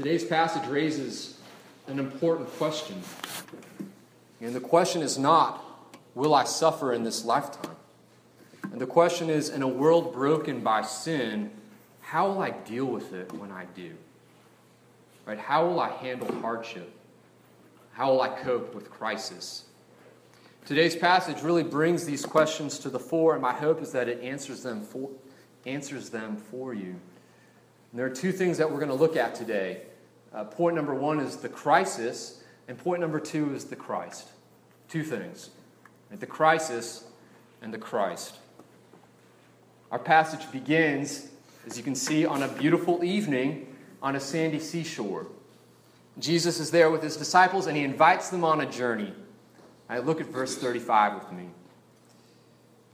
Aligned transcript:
Today's 0.00 0.24
passage 0.24 0.66
raises 0.66 1.36
an 1.86 1.98
important 1.98 2.48
question. 2.56 3.02
And 4.40 4.54
the 4.54 4.60
question 4.60 5.02
is 5.02 5.18
not, 5.18 5.62
will 6.14 6.34
I 6.34 6.44
suffer 6.44 6.94
in 6.94 7.04
this 7.04 7.26
lifetime? 7.26 7.76
And 8.72 8.80
the 8.80 8.86
question 8.86 9.28
is, 9.28 9.50
in 9.50 9.60
a 9.60 9.68
world 9.68 10.14
broken 10.14 10.62
by 10.62 10.80
sin, 10.80 11.50
how 12.00 12.28
will 12.28 12.40
I 12.40 12.48
deal 12.48 12.86
with 12.86 13.12
it 13.12 13.30
when 13.34 13.52
I 13.52 13.66
do? 13.74 13.92
Right? 15.26 15.38
How 15.38 15.66
will 15.66 15.78
I 15.78 15.90
handle 15.90 16.34
hardship? 16.40 16.90
How 17.92 18.10
will 18.10 18.22
I 18.22 18.28
cope 18.28 18.74
with 18.74 18.90
crisis? 18.90 19.66
Today's 20.64 20.96
passage 20.96 21.42
really 21.42 21.62
brings 21.62 22.06
these 22.06 22.24
questions 22.24 22.78
to 22.78 22.88
the 22.88 22.98
fore, 22.98 23.34
and 23.34 23.42
my 23.42 23.52
hope 23.52 23.82
is 23.82 23.92
that 23.92 24.08
it 24.08 24.22
answers 24.22 24.62
them 24.62 24.80
for, 24.80 25.10
answers 25.66 26.08
them 26.08 26.38
for 26.38 26.72
you. 26.72 26.94
And 27.92 27.98
there 27.98 28.06
are 28.06 28.08
two 28.08 28.32
things 28.32 28.56
that 28.56 28.70
we're 28.70 28.78
going 28.78 28.88
to 28.88 28.94
look 28.94 29.14
at 29.14 29.34
today. 29.34 29.82
Uh, 30.32 30.44
point 30.44 30.76
number 30.76 30.94
one 30.94 31.20
is 31.20 31.36
the 31.36 31.48
crisis, 31.48 32.42
and 32.68 32.78
point 32.78 33.00
number 33.00 33.18
two 33.20 33.54
is 33.54 33.64
the 33.64 33.76
Christ. 33.76 34.28
Two 34.88 35.02
things 35.02 35.50
the 36.18 36.26
crisis 36.26 37.04
and 37.62 37.72
the 37.72 37.78
Christ. 37.78 38.36
Our 39.92 39.98
passage 39.98 40.50
begins, 40.50 41.28
as 41.66 41.76
you 41.76 41.84
can 41.84 41.94
see, 41.94 42.26
on 42.26 42.42
a 42.42 42.48
beautiful 42.48 43.04
evening 43.04 43.66
on 44.02 44.16
a 44.16 44.20
sandy 44.20 44.58
seashore. 44.58 45.26
Jesus 46.18 46.60
is 46.60 46.70
there 46.70 46.90
with 46.90 47.02
his 47.02 47.16
disciples 47.16 47.66
and 47.66 47.76
he 47.76 47.84
invites 47.84 48.30
them 48.30 48.44
on 48.44 48.60
a 48.60 48.66
journey. 48.66 49.12
I 49.88 49.98
look 49.98 50.20
at 50.20 50.26
verse 50.26 50.56
35 50.56 51.14
with 51.14 51.32
me. 51.32 51.48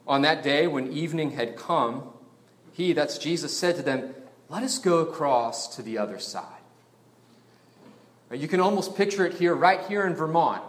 On 0.07 0.23
that 0.23 0.43
day, 0.43 0.67
when 0.67 0.93
evening 0.93 1.33
had 1.33 1.57
come, 1.57 2.11
he, 2.73 2.93
that's 2.93 3.19
Jesus, 3.19 3.57
said 3.57 3.77
to 3.77 3.83
them, 3.83 4.15
Let 4.49 4.63
us 4.63 4.79
go 4.79 4.99
across 4.99 5.75
to 5.77 5.83
the 5.83 5.99
other 5.99 6.19
side. 6.19 6.56
You 8.33 8.49
can 8.49 8.61
almost 8.61 8.97
picture 8.97 9.25
it 9.25 9.35
here, 9.35 9.55
right 9.55 9.81
here 9.87 10.07
in 10.07 10.15
Vermont. 10.15 10.63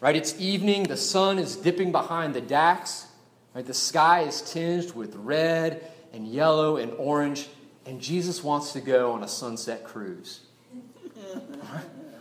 Right? 0.00 0.16
It's 0.16 0.38
evening, 0.40 0.84
the 0.84 0.96
sun 0.96 1.38
is 1.38 1.56
dipping 1.56 1.92
behind 1.92 2.34
the 2.34 2.40
dacks. 2.40 3.06
Right? 3.54 3.64
The 3.64 3.74
sky 3.74 4.22
is 4.22 4.42
tinged 4.42 4.94
with 4.94 5.14
red 5.16 5.86
and 6.12 6.26
yellow 6.26 6.76
and 6.76 6.92
orange, 6.92 7.48
and 7.86 8.00
Jesus 8.00 8.42
wants 8.44 8.72
to 8.72 8.80
go 8.80 9.12
on 9.12 9.22
a 9.22 9.28
sunset 9.28 9.84
cruise. 9.84 10.40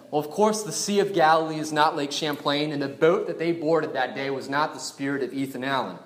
Well, 0.10 0.20
of 0.20 0.30
course, 0.30 0.64
the 0.64 0.74
Sea 0.74 1.00
of 1.00 1.14
Galilee 1.14 1.60
is 1.60 1.72
not 1.72 1.96
Lake 1.96 2.12
Champlain, 2.12 2.74
and 2.74 2.82
the 2.82 2.90
boat 2.90 3.28
that 3.28 3.40
they 3.40 3.54
boarded 3.54 3.94
that 3.94 4.14
day 4.14 4.30
was 4.30 4.50
not 4.50 4.74
the 4.74 4.80
spirit 4.80 5.24
of 5.24 5.34
Ethan 5.34 5.64
Allen. 5.64 5.98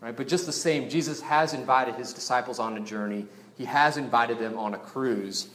Right? 0.00 0.16
But 0.16 0.28
just 0.28 0.46
the 0.46 0.52
same, 0.52 0.88
Jesus 0.90 1.20
has 1.22 1.54
invited 1.54 1.94
his 1.94 2.12
disciples 2.12 2.58
on 2.58 2.76
a 2.76 2.80
journey. 2.80 3.26
He 3.56 3.64
has 3.64 3.96
invited 3.96 4.38
them 4.38 4.58
on 4.58 4.74
a 4.74 4.78
cruise. 4.78 5.48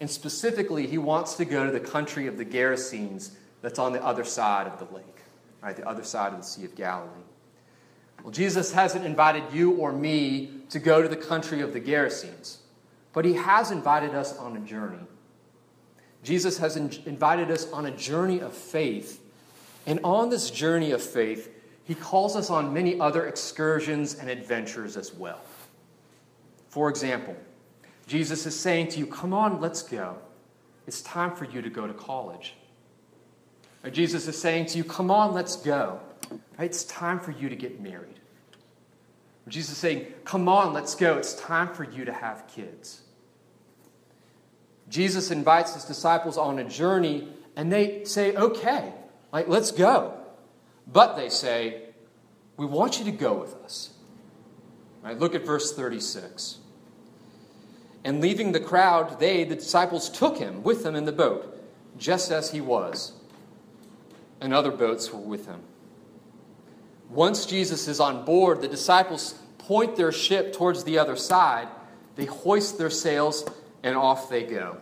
And 0.00 0.10
specifically, 0.10 0.86
he 0.86 0.98
wants 0.98 1.34
to 1.34 1.44
go 1.44 1.66
to 1.66 1.70
the 1.70 1.80
country 1.80 2.26
of 2.26 2.38
the 2.38 2.44
Gerasenes 2.44 3.30
that's 3.60 3.78
on 3.78 3.92
the 3.92 4.02
other 4.02 4.24
side 4.24 4.66
of 4.66 4.78
the 4.78 4.94
lake, 4.94 5.20
right? 5.62 5.76
The 5.76 5.86
other 5.86 6.02
side 6.02 6.32
of 6.32 6.40
the 6.40 6.46
Sea 6.46 6.64
of 6.64 6.74
Galilee. 6.74 7.10
Well, 8.22 8.32
Jesus 8.32 8.72
hasn't 8.72 9.04
invited 9.04 9.44
you 9.52 9.72
or 9.72 9.92
me 9.92 10.62
to 10.70 10.78
go 10.78 11.02
to 11.02 11.08
the 11.08 11.16
country 11.16 11.60
of 11.60 11.72
the 11.72 11.80
Gerasenes, 11.80 12.58
but 13.12 13.24
he 13.24 13.34
has 13.34 13.70
invited 13.70 14.14
us 14.14 14.36
on 14.38 14.56
a 14.56 14.60
journey. 14.60 15.04
Jesus 16.22 16.58
has 16.58 16.76
in- 16.76 16.92
invited 17.06 17.50
us 17.50 17.70
on 17.72 17.86
a 17.86 17.90
journey 17.90 18.40
of 18.40 18.52
faith. 18.52 19.22
And 19.86 20.00
on 20.04 20.28
this 20.28 20.50
journey 20.50 20.90
of 20.92 21.02
faith, 21.02 21.50
he 21.84 21.94
calls 21.94 22.36
us 22.36 22.50
on 22.50 22.74
many 22.74 23.00
other 23.00 23.26
excursions 23.26 24.14
and 24.14 24.28
adventures 24.28 24.96
as 24.96 25.12
well. 25.14 25.40
For 26.68 26.88
example, 26.88 27.36
Jesus 28.10 28.44
is 28.44 28.58
saying 28.58 28.88
to 28.88 28.98
you, 28.98 29.06
Come 29.06 29.32
on, 29.32 29.60
let's 29.60 29.84
go. 29.84 30.18
It's 30.88 31.00
time 31.00 31.36
for 31.36 31.44
you 31.44 31.62
to 31.62 31.70
go 31.70 31.86
to 31.86 31.94
college. 31.94 32.56
Or 33.84 33.90
Jesus 33.90 34.26
is 34.26 34.36
saying 34.36 34.66
to 34.66 34.78
you, 34.78 34.82
Come 34.82 35.12
on, 35.12 35.32
let's 35.32 35.54
go. 35.54 36.00
It's 36.58 36.82
time 36.82 37.20
for 37.20 37.30
you 37.30 37.48
to 37.48 37.54
get 37.54 37.80
married. 37.80 38.18
Or 39.46 39.50
Jesus 39.50 39.74
is 39.74 39.78
saying, 39.78 40.06
Come 40.24 40.48
on, 40.48 40.72
let's 40.72 40.96
go. 40.96 41.18
It's 41.18 41.34
time 41.34 41.72
for 41.72 41.84
you 41.84 42.04
to 42.04 42.12
have 42.12 42.48
kids. 42.48 43.02
Jesus 44.88 45.30
invites 45.30 45.74
his 45.74 45.84
disciples 45.84 46.36
on 46.36 46.58
a 46.58 46.64
journey, 46.64 47.28
and 47.54 47.72
they 47.72 48.02
say, 48.02 48.34
Okay, 48.34 48.92
like, 49.32 49.46
let's 49.46 49.70
go. 49.70 50.18
But 50.84 51.14
they 51.14 51.28
say, 51.28 51.82
We 52.56 52.66
want 52.66 52.98
you 52.98 53.04
to 53.04 53.12
go 53.12 53.34
with 53.34 53.54
us. 53.62 53.90
Right? 55.00 55.16
Look 55.16 55.36
at 55.36 55.46
verse 55.46 55.72
36. 55.72 56.58
And 58.04 58.20
leaving 58.20 58.52
the 58.52 58.60
crowd, 58.60 59.20
they, 59.20 59.44
the 59.44 59.56
disciples, 59.56 60.08
took 60.08 60.38
him 60.38 60.62
with 60.62 60.82
them 60.82 60.94
in 60.94 61.04
the 61.04 61.12
boat, 61.12 61.62
just 61.98 62.30
as 62.30 62.50
he 62.50 62.60
was 62.60 63.12
and 64.40 64.54
other 64.54 64.70
boats 64.70 65.12
were 65.12 65.20
with 65.20 65.46
him. 65.46 65.60
Once 67.08 67.44
Jesus 67.44 67.88
is 67.88 68.00
on 68.00 68.24
board, 68.24 68.60
the 68.60 68.68
disciples 68.68 69.34
point 69.58 69.96
their 69.96 70.12
ship 70.12 70.52
towards 70.52 70.84
the 70.84 70.98
other 70.98 71.16
side. 71.16 71.68
They 72.16 72.24
hoist 72.24 72.78
their 72.78 72.90
sails 72.90 73.44
and 73.82 73.96
off 73.96 74.30
they 74.30 74.44
go. 74.44 74.78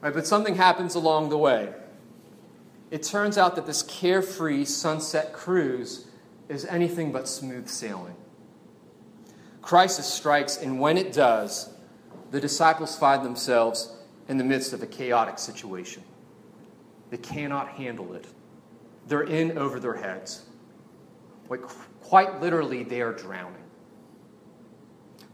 Right, 0.00 0.12
but 0.12 0.26
something 0.26 0.54
happens 0.54 0.94
along 0.94 1.30
the 1.30 1.38
way. 1.38 1.72
It 2.90 3.02
turns 3.02 3.38
out 3.38 3.56
that 3.56 3.66
this 3.66 3.82
carefree 3.82 4.64
sunset 4.64 5.32
cruise 5.32 6.06
is 6.48 6.64
anything 6.66 7.12
but 7.12 7.26
smooth 7.26 7.68
sailing. 7.68 8.16
Crisis 9.62 10.06
strikes, 10.06 10.56
and 10.56 10.80
when 10.80 10.98
it 10.98 11.12
does, 11.12 11.71
the 12.32 12.40
disciples 12.40 12.96
find 12.96 13.24
themselves 13.24 13.94
in 14.26 14.38
the 14.38 14.44
midst 14.44 14.72
of 14.72 14.82
a 14.82 14.86
chaotic 14.86 15.38
situation. 15.38 16.02
They 17.10 17.18
cannot 17.18 17.68
handle 17.68 18.14
it. 18.14 18.26
They're 19.06 19.22
in 19.22 19.58
over 19.58 19.78
their 19.78 19.94
heads. 19.94 20.46
Like, 21.50 21.60
quite 22.00 22.40
literally, 22.40 22.84
they 22.84 23.02
are 23.02 23.12
drowning. 23.12 23.62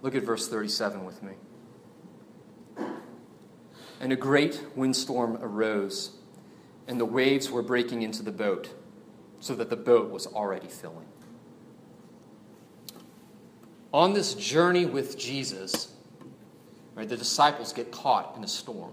Look 0.02 0.16
at 0.16 0.24
verse 0.24 0.48
37 0.48 1.04
with 1.04 1.22
me. 1.22 1.34
And 4.00 4.12
a 4.12 4.16
great 4.16 4.64
windstorm 4.74 5.38
arose, 5.40 6.16
and 6.88 6.98
the 6.98 7.04
waves 7.04 7.48
were 7.48 7.62
breaking 7.62 8.02
into 8.02 8.24
the 8.24 8.32
boat, 8.32 8.74
so 9.38 9.54
that 9.54 9.70
the 9.70 9.76
boat 9.76 10.10
was 10.10 10.26
already 10.26 10.68
filling. 10.68 11.06
On 13.92 14.14
this 14.14 14.34
journey 14.34 14.84
with 14.84 15.16
Jesus, 15.16 15.94
right, 16.98 17.08
the 17.08 17.16
disciples 17.16 17.72
get 17.72 17.92
caught 17.92 18.34
in 18.36 18.42
a 18.42 18.48
storm. 18.48 18.92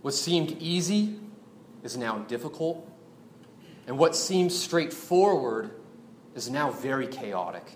What 0.00 0.14
seemed 0.14 0.56
easy 0.58 1.18
is 1.82 1.96
now 1.96 2.18
difficult 2.20 2.88
and 3.86 3.98
what 3.98 4.16
seems 4.16 4.58
straightforward 4.58 5.72
is 6.34 6.48
now 6.48 6.70
very 6.70 7.06
chaotic. 7.06 7.72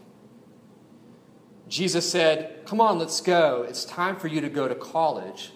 Jesus 1.69 2.11
said, 2.11 2.63
Come 2.65 2.81
on, 2.81 2.99
let's 2.99 3.21
go. 3.21 3.67
It's 3.69 3.85
time 3.85 4.17
for 4.17 4.29
you 4.29 4.41
to 4.41 4.49
go 4.49 4.67
to 4.67 4.75
college. 4.75 5.53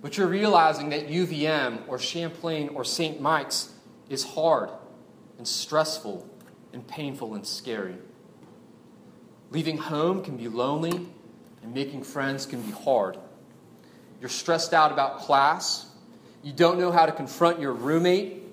But 0.00 0.16
you're 0.16 0.28
realizing 0.28 0.90
that 0.90 1.08
UVM 1.08 1.88
or 1.88 1.98
Champlain 1.98 2.68
or 2.68 2.84
St. 2.84 3.20
Mike's 3.20 3.72
is 4.10 4.22
hard 4.22 4.68
and 5.38 5.48
stressful 5.48 6.28
and 6.74 6.86
painful 6.86 7.34
and 7.34 7.46
scary. 7.46 7.96
Leaving 9.50 9.78
home 9.78 10.22
can 10.22 10.36
be 10.36 10.46
lonely, 10.46 11.08
and 11.64 11.74
making 11.74 12.04
friends 12.04 12.46
can 12.46 12.62
be 12.62 12.70
hard. 12.70 13.18
You're 14.20 14.30
stressed 14.30 14.72
out 14.72 14.92
about 14.92 15.18
class. 15.18 15.86
You 16.44 16.52
don't 16.52 16.78
know 16.78 16.92
how 16.92 17.06
to 17.06 17.12
confront 17.12 17.58
your 17.58 17.72
roommate 17.72 18.44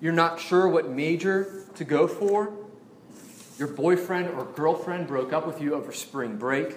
you're 0.00 0.12
not 0.12 0.40
sure 0.40 0.66
what 0.66 0.88
major 0.88 1.64
to 1.74 1.84
go 1.84 2.08
for. 2.08 2.52
Your 3.58 3.68
boyfriend 3.68 4.30
or 4.30 4.46
girlfriend 4.46 5.06
broke 5.06 5.32
up 5.32 5.46
with 5.46 5.60
you 5.60 5.74
over 5.74 5.92
spring 5.92 6.36
break. 6.36 6.76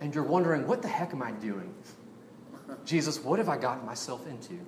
And 0.00 0.14
you're 0.14 0.24
wondering, 0.24 0.66
what 0.66 0.82
the 0.82 0.88
heck 0.88 1.12
am 1.12 1.22
I 1.22 1.30
doing? 1.30 1.72
Jesus, 2.84 3.22
what 3.22 3.38
have 3.38 3.48
I 3.48 3.56
gotten 3.56 3.86
myself 3.86 4.26
into? 4.26 4.58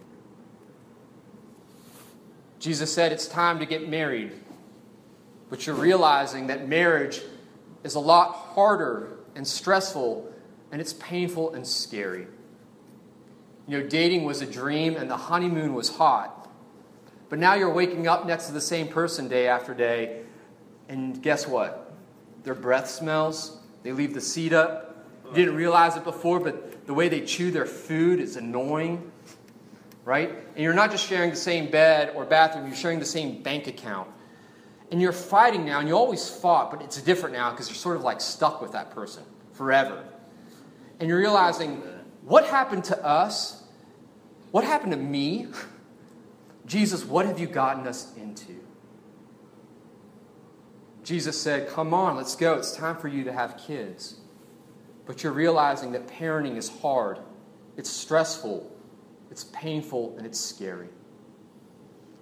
Jesus 2.61 2.93
said 2.93 3.13
it's 3.13 3.27
time 3.27 3.59
to 3.59 3.67
get 3.67 3.89
married. 3.89 4.33
But 5.51 5.67
you're 5.67 5.77
realizing 5.77 6.47
that 6.47 6.69
marriage 6.69 7.21
is 7.83 7.97
a 7.97 8.01
lot 8.01 8.33
harder 8.33 9.18
and 9.39 9.47
stressful, 9.47 10.29
and 10.73 10.81
it's 10.81 10.93
painful 10.95 11.55
and 11.55 11.65
scary. 11.65 12.27
You 13.69 13.81
know, 13.81 13.87
dating 13.89 14.25
was 14.25 14.43
a 14.43 14.47
dream, 14.47 14.97
and 14.97 15.09
the 15.09 15.17
honeymoon 15.17 15.75
was 15.75 15.89
hot. 15.89 16.51
But 17.29 17.39
now 17.39 17.55
you're 17.55 17.73
waking 17.73 18.09
up 18.09 18.27
next 18.27 18.47
to 18.47 18.53
the 18.53 18.61
same 18.61 18.89
person 18.89 19.29
day 19.29 19.47
after 19.47 19.75
day, 19.75 20.23
and 20.89 21.23
guess 21.23 21.47
what? 21.47 21.95
Their 22.43 22.57
breath 22.57 22.91
smells. 22.91 23.57
They 23.85 23.93
leave 23.93 24.13
the 24.13 24.21
seat 24.21 24.53
up. 24.53 25.07
You 25.29 25.35
didn't 25.35 25.55
realize 25.55 25.97
it 25.97 26.03
before, 26.03 26.41
but 26.41 26.87
the 26.89 26.95
way 26.95 27.09
they 27.09 27.21
chew 27.21 27.53
their 27.53 27.67
food 27.67 28.19
is 28.19 28.35
annoying, 28.35 29.13
right? 30.05 30.31
And 30.31 30.65
you're 30.65 30.75
not 30.75 30.91
just 30.91 31.07
sharing 31.07 31.31
the 31.31 31.37
same 31.37 31.71
bed 31.71 32.13
or 32.17 32.25
bathroom, 32.25 32.67
you're 32.67 32.75
sharing 32.75 32.99
the 32.99 33.05
same 33.05 33.41
bank 33.41 33.69
account. 33.69 34.09
And 34.91 35.03
you're 35.03 35.13
fighting 35.13 35.65
now, 35.67 35.81
and 35.81 35.89
you 35.89 35.95
always 35.95 36.29
fought, 36.29 36.71
but 36.71 36.83
it's 36.83 37.01
different 37.03 37.35
now 37.35 37.51
because 37.51 37.69
you're 37.69 37.77
sort 37.77 37.97
of 37.97 38.03
like 38.03 38.21
stuck 38.21 38.63
with 38.63 38.73
that 38.73 38.91
person 38.91 39.23
forever. 39.53 40.03
And 40.99 41.09
you're 41.09 41.19
realizing, 41.19 41.83
What 42.23 42.47
happened 42.47 42.85
to 42.85 43.05
us? 43.05 43.65
What 44.51 44.65
happened 44.65 44.93
to 44.93 44.99
me? 44.99 45.49
Jesus, 46.67 47.05
what 47.05 47.27
have 47.27 47.39
you 47.39 47.47
gotten 47.47 47.87
us 47.87 48.15
into? 48.17 48.55
Jesus 51.03 51.41
said, 51.41 51.69
Come 51.69 51.95
on, 51.95 52.17
let's 52.17 52.37
go. 52.37 52.55
It's 52.55 52.77
time 52.77 52.97
for 52.97 53.09
you 53.09 53.25
to 53.25 53.33
have 53.33 53.57
kids. 53.57 54.21
But 55.07 55.23
you're 55.23 55.33
realizing 55.33 55.93
that 55.93 56.07
parenting 56.07 56.57
is 56.59 56.69
hard, 56.69 57.19
it's 57.79 57.89
stressful, 57.89 58.71
it's 59.31 59.45
painful, 59.45 60.15
and 60.19 60.27
it's 60.27 60.39
scary. 60.39 60.89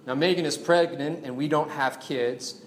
Now, 0.07 0.15
Megan 0.15 0.45
is 0.45 0.57
pregnant, 0.57 1.25
and 1.25 1.35
we 1.35 1.49
don't 1.49 1.69
have 1.69 1.99
kids. 1.99 2.61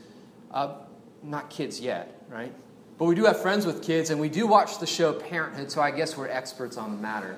Uh, 0.51 0.75
not 1.23 1.49
kids 1.49 1.81
yet, 1.81 2.23
right? 2.29 2.53
But 2.99 3.07
we 3.07 3.15
do 3.15 3.25
have 3.25 3.41
friends 3.41 3.65
with 3.65 3.83
kids, 3.83 4.11
and 4.11 4.21
we 4.21 4.29
do 4.29 4.47
watch 4.47 4.79
the 4.79 4.87
show 4.87 5.15
Parenthood, 5.15 5.71
so 5.71 5.81
I 5.81 5.91
guess 5.91 6.19
we're 6.19 6.29
experts 6.29 6.77
on 6.77 6.95
the 6.95 7.01
matter. 7.01 7.37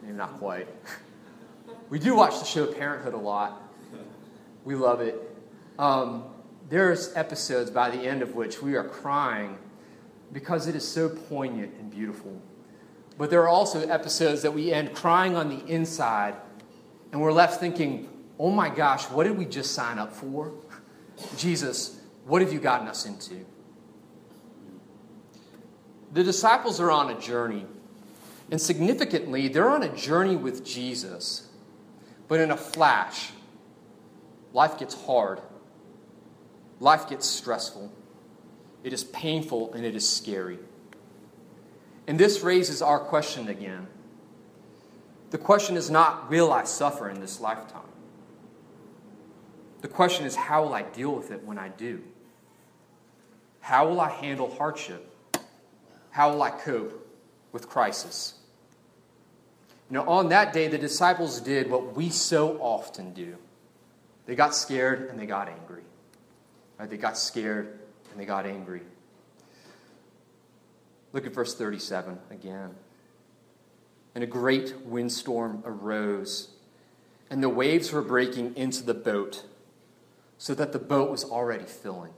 Maybe 0.00 0.14
not 0.14 0.38
quite. 0.38 0.68
We 1.90 1.98
do 1.98 2.16
watch 2.16 2.38
the 2.38 2.46
show 2.46 2.66
Parenthood 2.66 3.12
a 3.12 3.18
lot. 3.18 3.60
We 4.64 4.74
love 4.74 5.02
it. 5.02 5.20
Um, 5.78 6.24
there's 6.70 7.14
episodes 7.16 7.70
by 7.70 7.90
the 7.90 7.98
end 7.98 8.22
of 8.22 8.36
which 8.36 8.62
we 8.62 8.74
are 8.74 8.88
crying 8.88 9.58
because 10.32 10.66
it 10.66 10.74
is 10.74 10.88
so 10.88 11.10
poignant 11.10 11.74
and 11.78 11.90
beautiful. 11.90 12.40
But 13.18 13.28
there 13.28 13.42
are 13.42 13.48
also 13.48 13.86
episodes 13.86 14.40
that 14.42 14.54
we 14.54 14.72
end 14.72 14.94
crying 14.94 15.36
on 15.36 15.50
the 15.50 15.62
inside, 15.66 16.36
and 17.12 17.20
we're 17.20 17.32
left 17.32 17.60
thinking, 17.60 18.08
oh 18.40 18.50
my 18.50 18.70
gosh, 18.70 19.04
what 19.10 19.24
did 19.24 19.36
we 19.36 19.44
just 19.44 19.72
sign 19.72 19.98
up 19.98 20.14
for? 20.14 20.50
Jesus, 21.36 22.00
what 22.24 22.40
have 22.40 22.54
you 22.54 22.58
gotten 22.58 22.88
us 22.88 23.04
into? 23.04 23.44
The 26.12 26.24
disciples 26.24 26.80
are 26.80 26.90
on 26.90 27.10
a 27.10 27.20
journey. 27.20 27.66
And 28.50 28.58
significantly, 28.58 29.48
they're 29.48 29.68
on 29.68 29.82
a 29.82 29.94
journey 29.94 30.36
with 30.36 30.64
Jesus. 30.64 31.48
But 32.28 32.40
in 32.40 32.50
a 32.50 32.56
flash, 32.56 33.30
life 34.54 34.78
gets 34.78 34.94
hard. 35.04 35.40
Life 36.80 37.10
gets 37.10 37.26
stressful. 37.26 37.92
It 38.82 38.94
is 38.94 39.04
painful 39.04 39.74
and 39.74 39.84
it 39.84 39.94
is 39.94 40.08
scary. 40.08 40.58
And 42.06 42.18
this 42.18 42.40
raises 42.40 42.80
our 42.80 42.98
question 42.98 43.48
again. 43.48 43.86
The 45.30 45.38
question 45.38 45.76
is 45.76 45.90
not, 45.90 46.30
will 46.30 46.50
I 46.50 46.64
suffer 46.64 47.10
in 47.10 47.20
this 47.20 47.38
lifetime? 47.38 47.89
The 49.80 49.88
question 49.88 50.26
is, 50.26 50.36
how 50.36 50.64
will 50.64 50.74
I 50.74 50.82
deal 50.82 51.14
with 51.14 51.30
it 51.30 51.44
when 51.44 51.58
I 51.58 51.68
do? 51.68 52.02
How 53.60 53.88
will 53.88 54.00
I 54.00 54.10
handle 54.10 54.54
hardship? 54.54 55.06
How 56.10 56.32
will 56.32 56.42
I 56.42 56.50
cope 56.50 57.06
with 57.52 57.68
crisis? 57.68 58.34
Know, 59.88 60.08
on 60.08 60.28
that 60.28 60.52
day, 60.52 60.68
the 60.68 60.78
disciples 60.78 61.40
did 61.40 61.68
what 61.68 61.96
we 61.96 62.10
so 62.10 62.58
often 62.60 63.12
do 63.12 63.36
they 64.26 64.36
got 64.36 64.54
scared 64.54 65.10
and 65.10 65.18
they 65.18 65.26
got 65.26 65.48
angry. 65.48 65.82
Right? 66.78 66.88
They 66.88 66.96
got 66.96 67.18
scared 67.18 67.80
and 68.12 68.20
they 68.20 68.24
got 68.24 68.46
angry. 68.46 68.82
Look 71.12 71.26
at 71.26 71.32
verse 71.32 71.56
37 71.56 72.16
again. 72.30 72.76
And 74.14 74.22
a 74.22 74.28
great 74.28 74.76
windstorm 74.84 75.62
arose, 75.64 76.50
and 77.28 77.42
the 77.42 77.48
waves 77.48 77.90
were 77.90 78.02
breaking 78.02 78.56
into 78.56 78.84
the 78.84 78.94
boat, 78.94 79.44
so 80.40 80.54
that 80.54 80.72
the 80.72 80.78
boat 80.78 81.10
was 81.10 81.22
already 81.22 81.66
filling. 81.66 82.14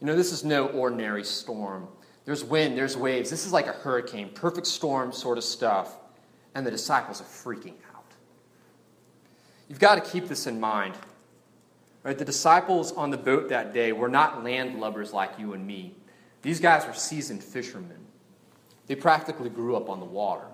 You 0.00 0.08
know, 0.08 0.16
this 0.16 0.32
is 0.32 0.44
no 0.44 0.66
ordinary 0.66 1.22
storm. 1.22 1.86
There's 2.24 2.42
wind, 2.42 2.76
there's 2.76 2.96
waves. 2.96 3.30
This 3.30 3.46
is 3.46 3.52
like 3.52 3.68
a 3.68 3.72
hurricane, 3.72 4.30
perfect 4.34 4.66
storm 4.66 5.12
sort 5.12 5.38
of 5.38 5.44
stuff. 5.44 5.96
And 6.56 6.66
the 6.66 6.70
disciples 6.72 7.20
are 7.20 7.24
freaking 7.24 7.74
out. 7.94 8.04
You've 9.68 9.78
got 9.78 10.04
to 10.04 10.10
keep 10.10 10.26
this 10.26 10.48
in 10.48 10.58
mind. 10.58 10.96
Right? 12.02 12.18
The 12.18 12.24
disciples 12.24 12.90
on 12.90 13.10
the 13.10 13.16
boat 13.16 13.48
that 13.50 13.72
day 13.72 13.92
were 13.92 14.08
not 14.08 14.42
landlubbers 14.42 15.12
like 15.12 15.38
you 15.38 15.52
and 15.52 15.64
me. 15.64 15.94
These 16.42 16.58
guys 16.58 16.84
were 16.84 16.92
seasoned 16.92 17.44
fishermen. 17.44 18.04
They 18.88 18.96
practically 18.96 19.48
grew 19.48 19.76
up 19.76 19.88
on 19.88 20.00
the 20.00 20.06
water. 20.06 20.46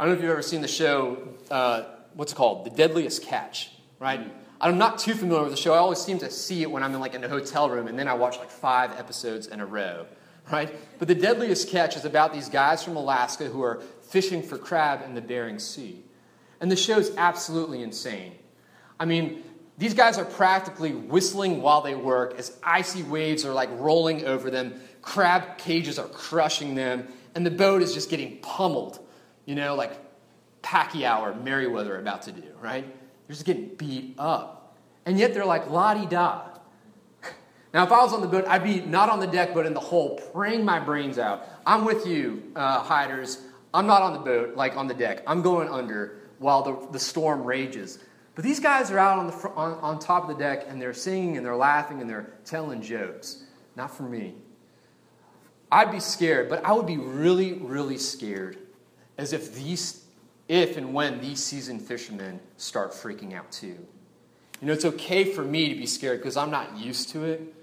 I 0.00 0.04
don't 0.04 0.12
know 0.12 0.16
if 0.16 0.22
you've 0.22 0.32
ever 0.32 0.42
seen 0.42 0.60
the 0.60 0.66
show, 0.66 1.28
uh, 1.52 1.84
what's 2.14 2.32
it 2.32 2.34
called? 2.34 2.66
The 2.66 2.70
Deadliest 2.70 3.22
Catch, 3.22 3.70
right? 4.00 4.32
I'm 4.60 4.78
not 4.78 4.98
too 4.98 5.14
familiar 5.14 5.42
with 5.42 5.52
the 5.52 5.58
show. 5.58 5.74
I 5.74 5.78
always 5.78 5.98
seem 5.98 6.18
to 6.18 6.30
see 6.30 6.62
it 6.62 6.70
when 6.70 6.82
I'm 6.82 6.94
in 6.94 7.00
like 7.00 7.14
in 7.14 7.22
a 7.24 7.28
hotel 7.28 7.68
room, 7.68 7.86
and 7.86 7.98
then 7.98 8.08
I 8.08 8.14
watch 8.14 8.38
like 8.38 8.50
five 8.50 8.92
episodes 8.98 9.46
in 9.46 9.60
a 9.60 9.66
row 9.66 10.06
right? 10.50 10.74
But 10.98 11.08
the 11.08 11.14
deadliest 11.14 11.68
catch 11.68 11.96
is 11.96 12.04
about 12.04 12.32
these 12.32 12.48
guys 12.48 12.82
from 12.82 12.96
Alaska 12.96 13.46
who 13.46 13.62
are 13.62 13.80
fishing 14.02 14.42
for 14.42 14.58
crab 14.58 15.02
in 15.04 15.14
the 15.14 15.20
Bering 15.20 15.58
Sea. 15.58 16.02
And 16.60 16.70
the 16.70 16.76
show's 16.76 17.14
absolutely 17.16 17.82
insane. 17.82 18.34
I 18.98 19.04
mean, 19.04 19.42
these 19.76 19.94
guys 19.94 20.18
are 20.18 20.24
practically 20.24 20.92
whistling 20.92 21.60
while 21.62 21.80
they 21.80 21.94
work 21.94 22.38
as 22.38 22.56
icy 22.62 23.02
waves 23.02 23.44
are 23.44 23.52
like 23.52 23.70
rolling 23.72 24.24
over 24.24 24.50
them, 24.50 24.80
crab 25.02 25.58
cages 25.58 25.98
are 25.98 26.06
crushing 26.06 26.74
them, 26.74 27.08
and 27.34 27.44
the 27.44 27.50
boat 27.50 27.82
is 27.82 27.92
just 27.92 28.08
getting 28.08 28.38
pummeled, 28.38 29.00
you 29.46 29.54
know, 29.54 29.74
like 29.74 29.92
Pacquiao 30.62 31.20
or 31.20 31.32
Mayweather 31.32 31.98
about 31.98 32.22
to 32.22 32.32
do, 32.32 32.44
right? 32.60 32.84
They're 33.26 33.34
just 33.34 33.46
getting 33.46 33.74
beat 33.76 34.14
up. 34.18 34.76
And 35.06 35.18
yet 35.18 35.34
they're 35.34 35.44
like 35.44 35.70
la 35.70 35.94
di 35.94 36.06
da. 36.06 36.48
Now, 37.72 37.84
if 37.84 37.90
I 37.90 38.02
was 38.04 38.12
on 38.12 38.20
the 38.20 38.28
boat, 38.28 38.44
I'd 38.46 38.62
be 38.62 38.82
not 38.82 39.10
on 39.10 39.18
the 39.18 39.26
deck, 39.26 39.52
but 39.52 39.66
in 39.66 39.74
the 39.74 39.80
hole, 39.80 40.20
praying 40.32 40.64
my 40.64 40.78
brains 40.78 41.18
out. 41.18 41.48
I'm 41.66 41.84
with 41.84 42.06
you, 42.06 42.52
uh, 42.54 42.80
hiders. 42.80 43.42
I'm 43.74 43.88
not 43.88 44.00
on 44.00 44.12
the 44.12 44.20
boat, 44.20 44.54
like 44.54 44.76
on 44.76 44.86
the 44.86 44.94
deck. 44.94 45.24
I'm 45.26 45.42
going 45.42 45.68
under 45.68 46.18
while 46.38 46.62
the, 46.62 46.92
the 46.92 47.00
storm 47.00 47.42
rages. 47.42 47.98
But 48.36 48.44
these 48.44 48.60
guys 48.60 48.92
are 48.92 48.98
out 48.98 49.18
on, 49.18 49.26
the 49.26 49.34
on, 49.50 49.74
on 49.80 49.98
top 49.98 50.28
of 50.28 50.28
the 50.28 50.42
deck 50.42 50.66
and 50.68 50.80
they're 50.80 50.94
singing 50.94 51.36
and 51.36 51.44
they're 51.44 51.56
laughing 51.56 52.00
and 52.00 52.08
they're 52.08 52.34
telling 52.44 52.80
jokes. 52.80 53.42
Not 53.74 53.96
for 53.96 54.04
me. 54.04 54.34
I'd 55.72 55.90
be 55.90 55.98
scared, 56.00 56.48
but 56.48 56.64
I 56.64 56.72
would 56.72 56.86
be 56.86 56.96
really, 56.96 57.54
really 57.54 57.98
scared 57.98 58.58
as 59.18 59.32
if 59.32 59.54
these, 59.54 60.03
if 60.48 60.76
and 60.76 60.92
when 60.92 61.20
these 61.20 61.42
seasoned 61.42 61.82
fishermen 61.82 62.40
start 62.56 62.92
freaking 62.92 63.34
out 63.34 63.50
too. 63.50 63.86
You 64.60 64.68
know, 64.68 64.72
it's 64.72 64.84
okay 64.84 65.24
for 65.24 65.42
me 65.42 65.68
to 65.68 65.74
be 65.74 65.86
scared 65.86 66.20
because 66.20 66.36
I'm 66.36 66.50
not 66.50 66.78
used 66.78 67.10
to 67.10 67.24
it. 67.24 67.54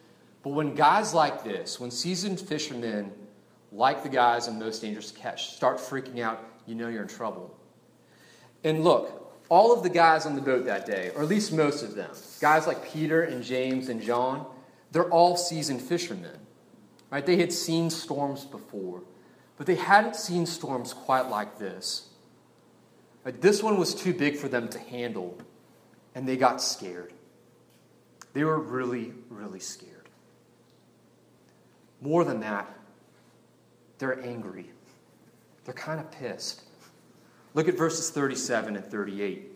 But 0.44 0.50
when 0.51 0.74
guys 0.74 1.13
like 1.13 1.44
this, 1.44 1.80
when 1.80 1.92
seasoned 1.92 2.39
fishermen 2.39 3.12
like 3.72 4.04
the 4.04 4.10
guys 4.10 4.48
in 4.48 4.60
Most 4.60 4.81
Dangerous 4.81 5.12
Catch 5.12 5.56
start 5.56 5.78
freaking 5.78 6.19
out, 6.19 6.44
you 6.66 6.75
know 6.75 6.88
you're 6.88 7.04
in 7.04 7.07
trouble. 7.07 7.56
And 8.64 8.83
look, 8.83 9.33
all 9.50 9.73
of 9.73 9.83
the 9.83 9.90
guys 9.90 10.26
on 10.26 10.35
the 10.35 10.42
boat 10.42 10.66
that 10.66 10.85
day, 10.85 11.11
or 11.16 11.21
at 11.21 11.28
least 11.28 11.54
most 11.54 11.83
of 11.83 11.95
them, 11.95 12.11
guys 12.40 12.68
like 12.68 12.92
Peter 12.92 13.23
and 13.23 13.44
James 13.44 13.90
and 13.90 14.02
John, 14.02 14.45
they're 14.92 15.09
all 15.09 15.38
seasoned 15.38 15.81
fishermen. 15.81 16.38
Right? 17.09 17.26
They 17.26 17.38
had 17.38 17.52
seen 17.52 17.90
storms 17.90 18.45
before, 18.45 19.04
but 19.57 19.68
they 19.68 19.76
hadn't 19.76 20.16
seen 20.16 20.45
storms 20.45 20.94
quite 20.94 21.30
like 21.30 21.59
this. 21.59 22.10
Right? 23.23 23.40
This 23.40 23.61
one 23.61 23.78
was 23.78 23.94
too 23.94 24.13
big 24.13 24.35
for 24.35 24.47
them 24.47 24.68
to 24.69 24.80
handle, 24.80 25.37
and 26.16 26.28
they 26.28 26.37
got 26.37 26.61
scared. 26.61 27.13
They 28.33 28.44
were 28.44 28.59
really, 28.59 29.13
really 29.30 29.59
scared. 29.59 30.09
More 32.01 32.23
than 32.23 32.40
that, 32.40 32.68
they're 33.99 34.23
angry. 34.25 34.66
They're 35.66 35.73
kind 35.73 35.99
of 35.99 36.09
pissed. 36.11 36.63
Look 37.54 37.68
at 37.68 37.78
verses 37.78 38.09
37 38.09 38.75
and 38.75 38.85
38. 38.85 39.51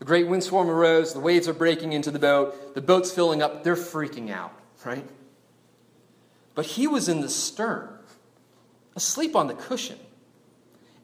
A 0.00 0.04
great 0.04 0.26
windstorm 0.26 0.68
arose, 0.68 1.14
the 1.14 1.20
waves 1.20 1.48
are 1.48 1.54
breaking 1.54 1.92
into 1.92 2.10
the 2.10 2.18
boat, 2.18 2.74
the 2.74 2.80
boat's 2.80 3.12
filling 3.12 3.42
up, 3.42 3.62
they're 3.62 3.76
freaking 3.76 4.30
out, 4.30 4.52
right? 4.84 5.06
But 6.54 6.66
he 6.66 6.86
was 6.86 7.08
in 7.08 7.20
the 7.20 7.28
stern, 7.28 7.88
asleep 8.96 9.36
on 9.36 9.46
the 9.46 9.54
cushion. 9.54 9.98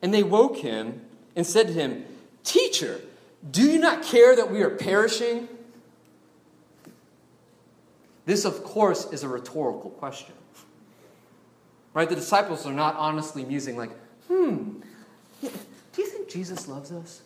And 0.02 0.12
they 0.14 0.23
woke 0.23 0.59
him 0.59 1.02
and 1.37 1.47
said 1.47 1.69
to 1.69 1.73
him, 1.73 2.04
Teacher, 2.42 3.00
do 3.50 3.62
you 3.62 3.78
not 3.78 4.02
care 4.02 4.35
that 4.37 4.50
we 4.50 4.62
are 4.62 4.71
perishing? 4.71 5.49
This, 8.26 8.45
of 8.45 8.62
course, 8.64 9.11
is 9.12 9.23
a 9.23 9.28
rhetorical 9.28 9.90
question. 9.90 10.35
Right? 11.95 12.09
The 12.09 12.14
disciples 12.14 12.66
are 12.66 12.73
not 12.73 12.95
honestly 12.97 13.45
musing, 13.45 13.76
like, 13.76 13.90
hmm, 14.28 14.80
do 15.40 16.02
you 16.02 16.07
think 16.07 16.28
Jesus 16.28 16.69
loves 16.69 16.92
us? 16.92 17.23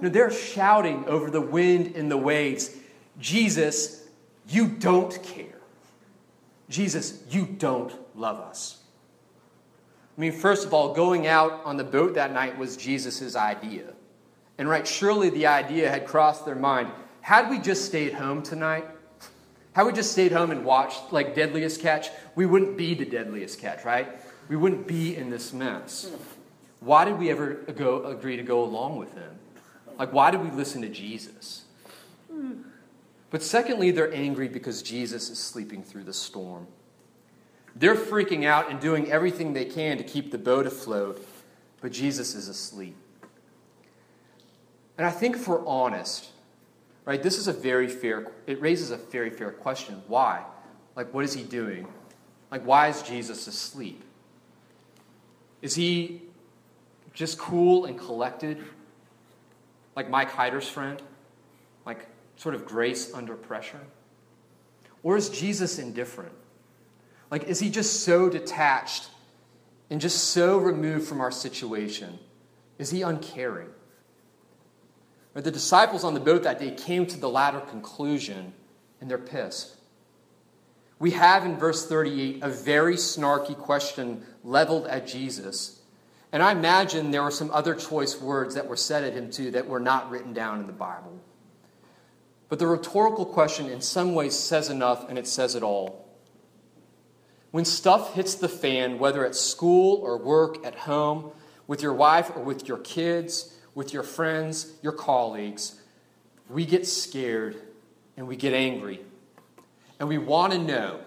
no, 0.00 0.08
they're 0.08 0.30
shouting 0.30 1.04
over 1.06 1.30
the 1.30 1.40
wind 1.40 1.94
and 1.94 2.10
the 2.10 2.16
waves 2.16 2.76
Jesus, 3.20 4.06
you 4.48 4.68
don't 4.68 5.22
care. 5.22 5.58
Jesus, 6.68 7.22
you 7.30 7.46
don't 7.46 7.92
love 8.16 8.38
us. 8.38 8.77
I 10.18 10.20
mean, 10.20 10.32
first 10.32 10.66
of 10.66 10.74
all, 10.74 10.92
going 10.92 11.28
out 11.28 11.62
on 11.64 11.76
the 11.76 11.84
boat 11.84 12.14
that 12.14 12.32
night 12.32 12.58
was 12.58 12.76
Jesus' 12.76 13.36
idea. 13.36 13.94
And 14.58 14.68
right, 14.68 14.86
surely 14.86 15.30
the 15.30 15.46
idea 15.46 15.88
had 15.88 16.06
crossed 16.06 16.44
their 16.44 16.56
mind. 16.56 16.90
Had 17.20 17.48
we 17.48 17.60
just 17.60 17.86
stayed 17.86 18.12
home 18.12 18.42
tonight, 18.42 18.84
how 19.74 19.86
we 19.86 19.92
just 19.92 20.10
stayed 20.10 20.32
home 20.32 20.50
and 20.50 20.64
watched 20.64 21.12
like 21.12 21.36
Deadliest 21.36 21.80
Catch, 21.80 22.08
we 22.34 22.44
wouldn't 22.44 22.76
be 22.76 22.94
the 22.94 23.04
Deadliest 23.04 23.60
Catch, 23.60 23.84
right? 23.84 24.08
we 24.48 24.56
wouldn't 24.56 24.86
be 24.86 25.16
in 25.16 25.30
this 25.30 25.52
mess. 25.52 26.10
Why 26.80 27.04
did 27.04 27.18
we 27.18 27.30
ever 27.30 27.54
go, 27.76 28.04
agree 28.04 28.36
to 28.36 28.42
go 28.42 28.62
along 28.62 28.96
with 28.96 29.12
him? 29.14 29.38
Like, 29.98 30.12
why 30.12 30.30
did 30.30 30.40
we 30.40 30.50
listen 30.50 30.82
to 30.82 30.88
Jesus? 30.88 31.64
But 33.30 33.42
secondly, 33.42 33.90
they're 33.90 34.12
angry 34.14 34.48
because 34.48 34.82
Jesus 34.82 35.28
is 35.28 35.38
sleeping 35.38 35.82
through 35.82 36.04
the 36.04 36.14
storm. 36.14 36.66
They're 37.78 37.94
freaking 37.94 38.44
out 38.44 38.70
and 38.70 38.80
doing 38.80 39.10
everything 39.10 39.52
they 39.52 39.64
can 39.64 39.98
to 39.98 40.04
keep 40.04 40.32
the 40.32 40.38
boat 40.38 40.66
afloat, 40.66 41.24
but 41.80 41.92
Jesus 41.92 42.34
is 42.34 42.48
asleep. 42.48 42.96
And 44.96 45.06
I 45.06 45.10
think 45.10 45.36
if 45.36 45.46
we're 45.46 45.64
honest, 45.64 46.28
right, 47.04 47.22
this 47.22 47.38
is 47.38 47.46
a 47.46 47.52
very 47.52 47.86
fair, 47.86 48.32
it 48.48 48.60
raises 48.60 48.90
a 48.90 48.96
very 48.96 49.30
fair 49.30 49.52
question. 49.52 50.02
Why? 50.08 50.42
Like, 50.96 51.14
what 51.14 51.24
is 51.24 51.32
he 51.32 51.44
doing? 51.44 51.86
Like, 52.50 52.66
why 52.66 52.88
is 52.88 53.00
Jesus 53.02 53.46
asleep? 53.46 54.02
Is 55.62 55.76
he 55.76 56.22
just 57.14 57.38
cool 57.38 57.84
and 57.84 57.96
collected, 57.96 58.58
like 59.94 60.10
Mike 60.10 60.30
Hyder's 60.30 60.68
friend? 60.68 61.00
Like, 61.86 62.08
sort 62.36 62.56
of 62.56 62.66
grace 62.66 63.14
under 63.14 63.36
pressure? 63.36 63.80
Or 65.04 65.16
is 65.16 65.28
Jesus 65.28 65.78
indifferent? 65.78 66.32
Like, 67.30 67.44
is 67.44 67.60
he 67.60 67.70
just 67.70 68.04
so 68.04 68.28
detached 68.28 69.08
and 69.90 70.00
just 70.00 70.24
so 70.28 70.58
removed 70.58 71.06
from 71.06 71.20
our 71.20 71.30
situation? 71.30 72.18
Is 72.78 72.90
he 72.90 73.02
uncaring? 73.02 73.68
Or 75.34 75.42
the 75.42 75.50
disciples 75.50 76.04
on 76.04 76.14
the 76.14 76.20
boat 76.20 76.42
that 76.44 76.58
day 76.58 76.70
came 76.70 77.06
to 77.06 77.18
the 77.18 77.28
latter 77.28 77.60
conclusion, 77.60 78.52
and 79.00 79.10
they're 79.10 79.18
pissed. 79.18 79.76
We 80.98 81.12
have 81.12 81.44
in 81.44 81.56
verse 81.56 81.86
38 81.86 82.42
a 82.42 82.48
very 82.48 82.96
snarky 82.96 83.56
question 83.56 84.24
leveled 84.42 84.86
at 84.86 85.06
Jesus. 85.06 85.80
And 86.32 86.42
I 86.42 86.52
imagine 86.52 87.10
there 87.10 87.22
were 87.22 87.30
some 87.30 87.50
other 87.52 87.74
choice 87.74 88.20
words 88.20 88.54
that 88.54 88.66
were 88.66 88.76
said 88.76 89.04
at 89.04 89.12
him 89.12 89.30
too 89.30 89.52
that 89.52 89.68
were 89.68 89.80
not 89.80 90.10
written 90.10 90.32
down 90.32 90.60
in 90.60 90.66
the 90.66 90.72
Bible. 90.72 91.18
But 92.48 92.58
the 92.58 92.66
rhetorical 92.66 93.26
question, 93.26 93.70
in 93.70 93.80
some 93.80 94.14
ways, 94.14 94.36
says 94.36 94.70
enough 94.70 95.08
and 95.08 95.18
it 95.18 95.26
says 95.26 95.54
it 95.54 95.62
all. 95.62 96.07
When 97.50 97.64
stuff 97.64 98.14
hits 98.14 98.34
the 98.34 98.48
fan, 98.48 98.98
whether 98.98 99.24
at 99.24 99.34
school 99.34 100.00
or 100.02 100.18
work, 100.18 100.64
at 100.66 100.74
home, 100.74 101.32
with 101.66 101.82
your 101.82 101.94
wife 101.94 102.30
or 102.34 102.42
with 102.42 102.68
your 102.68 102.78
kids, 102.78 103.54
with 103.74 103.92
your 103.92 104.02
friends, 104.02 104.72
your 104.82 104.92
colleagues, 104.92 105.80
we 106.48 106.64
get 106.66 106.86
scared 106.86 107.56
and 108.16 108.26
we 108.26 108.36
get 108.36 108.52
angry. 108.52 109.00
And 109.98 110.08
we 110.08 110.18
want 110.18 110.52
to 110.52 110.58
know 110.58 111.00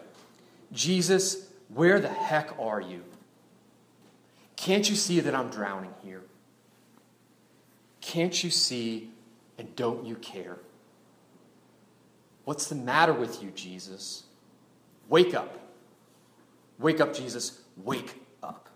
Jesus, 0.71 1.47
where 1.69 1.99
the 1.99 2.09
heck 2.09 2.57
are 2.59 2.81
you? 2.81 3.01
Can't 4.55 4.89
you 4.89 4.95
see 4.95 5.19
that 5.21 5.33
I'm 5.33 5.49
drowning 5.49 5.93
here? 6.03 6.21
Can't 7.99 8.43
you 8.43 8.49
see 8.49 9.09
and 9.57 9.75
don't 9.75 10.05
you 10.05 10.15
care? 10.15 10.57
What's 12.45 12.67
the 12.67 12.75
matter 12.75 13.13
with 13.13 13.41
you, 13.43 13.51
Jesus? 13.51 14.23
Wake 15.09 15.33
up. 15.33 15.57
Wake 16.81 16.99
up, 16.99 17.13
Jesus. 17.13 17.61
Wake 17.77 18.15
up. 18.41 18.69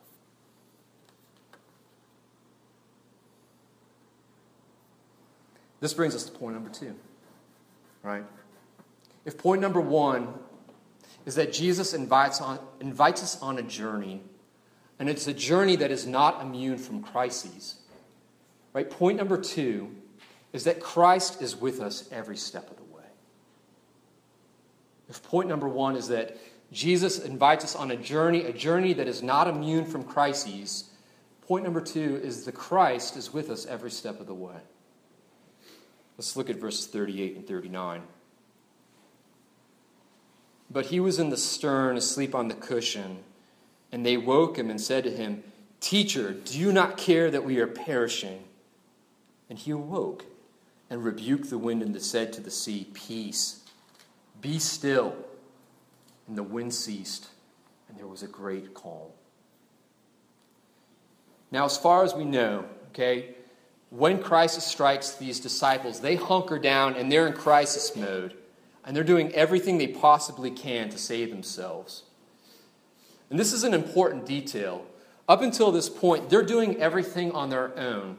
This 5.79 5.93
brings 5.93 6.15
us 6.15 6.23
to 6.25 6.31
point 6.31 6.55
number 6.55 6.69
two, 6.69 6.95
right? 8.03 8.23
If 9.25 9.37
point 9.37 9.61
number 9.61 9.81
one 9.81 10.33
is 11.25 11.35
that 11.35 11.51
Jesus 11.51 11.93
invites, 11.93 12.41
on, 12.41 12.59
invites 12.79 13.23
us 13.23 13.41
on 13.41 13.57
a 13.57 13.63
journey, 13.63 14.21
and 14.99 15.09
it's 15.09 15.27
a 15.27 15.33
journey 15.33 15.75
that 15.77 15.91
is 15.91 16.05
not 16.05 16.41
immune 16.41 16.77
from 16.77 17.01
crises, 17.01 17.75
right? 18.73 18.89
Point 18.89 19.17
number 19.17 19.37
two 19.37 19.95
is 20.53 20.63
that 20.65 20.79
Christ 20.79 21.41
is 21.41 21.55
with 21.55 21.81
us 21.81 22.07
every 22.11 22.37
step 22.37 22.69
of 22.69 22.77
the 22.77 22.83
way. 22.83 23.03
If 25.09 25.21
point 25.23 25.49
number 25.49 25.67
one 25.67 25.95
is 25.95 26.07
that 26.09 26.37
Jesus 26.75 27.19
invites 27.19 27.63
us 27.63 27.73
on 27.73 27.89
a 27.89 27.95
journey, 27.95 28.43
a 28.43 28.51
journey 28.51 28.91
that 28.93 29.07
is 29.07 29.23
not 29.23 29.47
immune 29.47 29.85
from 29.85 30.03
crises, 30.03 30.89
point 31.47 31.63
number 31.63 31.79
two 31.79 32.19
is 32.21 32.43
the 32.43 32.51
Christ 32.51 33.15
is 33.15 33.31
with 33.31 33.49
us 33.49 33.65
every 33.65 33.89
step 33.89 34.19
of 34.19 34.27
the 34.27 34.33
way. 34.33 34.57
Let's 36.17 36.35
look 36.35 36.49
at 36.49 36.57
verses 36.57 36.85
38 36.87 37.37
and 37.37 37.47
39. 37.47 38.01
But 40.69 40.87
he 40.87 40.99
was 40.99 41.17
in 41.17 41.29
the 41.29 41.37
stern, 41.37 41.95
asleep 41.95 42.35
on 42.35 42.49
the 42.49 42.55
cushion, 42.55 43.19
and 43.93 44.05
they 44.05 44.17
woke 44.17 44.57
him 44.57 44.69
and 44.69 44.81
said 44.81 45.05
to 45.05 45.11
him, 45.11 45.45
Teacher, 45.79 46.33
do 46.33 46.59
you 46.59 46.73
not 46.73 46.97
care 46.97 47.31
that 47.31 47.45
we 47.45 47.57
are 47.59 47.67
perishing? 47.67 48.43
And 49.49 49.57
he 49.57 49.71
awoke 49.71 50.25
and 50.89 51.05
rebuked 51.05 51.49
the 51.49 51.57
wind 51.57 51.81
and 51.81 52.01
said 52.01 52.33
to 52.33 52.41
the 52.41 52.51
sea, 52.51 52.87
Peace 52.93 53.61
be 54.41 54.59
still. 54.59 55.15
And 56.27 56.37
the 56.37 56.43
wind 56.43 56.73
ceased, 56.73 57.27
and 57.87 57.97
there 57.97 58.07
was 58.07 58.23
a 58.23 58.27
great 58.27 58.73
calm. 58.73 59.09
Now, 61.51 61.65
as 61.65 61.77
far 61.77 62.03
as 62.03 62.13
we 62.13 62.25
know, 62.25 62.65
okay, 62.89 63.35
when 63.89 64.21
crisis 64.21 64.65
strikes 64.65 65.11
these 65.11 65.39
disciples, 65.39 65.99
they 66.01 66.15
hunker 66.15 66.59
down 66.59 66.95
and 66.95 67.11
they're 67.11 67.27
in 67.27 67.33
crisis 67.33 67.95
mode, 67.95 68.35
and 68.83 68.95
they're 68.95 69.03
doing 69.03 69.31
everything 69.33 69.77
they 69.77 69.87
possibly 69.87 70.51
can 70.51 70.89
to 70.89 70.97
save 70.97 71.29
themselves. 71.29 72.03
And 73.29 73.39
this 73.39 73.53
is 73.53 73.63
an 73.63 73.73
important 73.73 74.25
detail. 74.25 74.85
Up 75.27 75.41
until 75.41 75.71
this 75.71 75.89
point, 75.89 76.29
they're 76.29 76.43
doing 76.43 76.81
everything 76.81 77.31
on 77.31 77.49
their 77.49 77.77
own, 77.77 78.17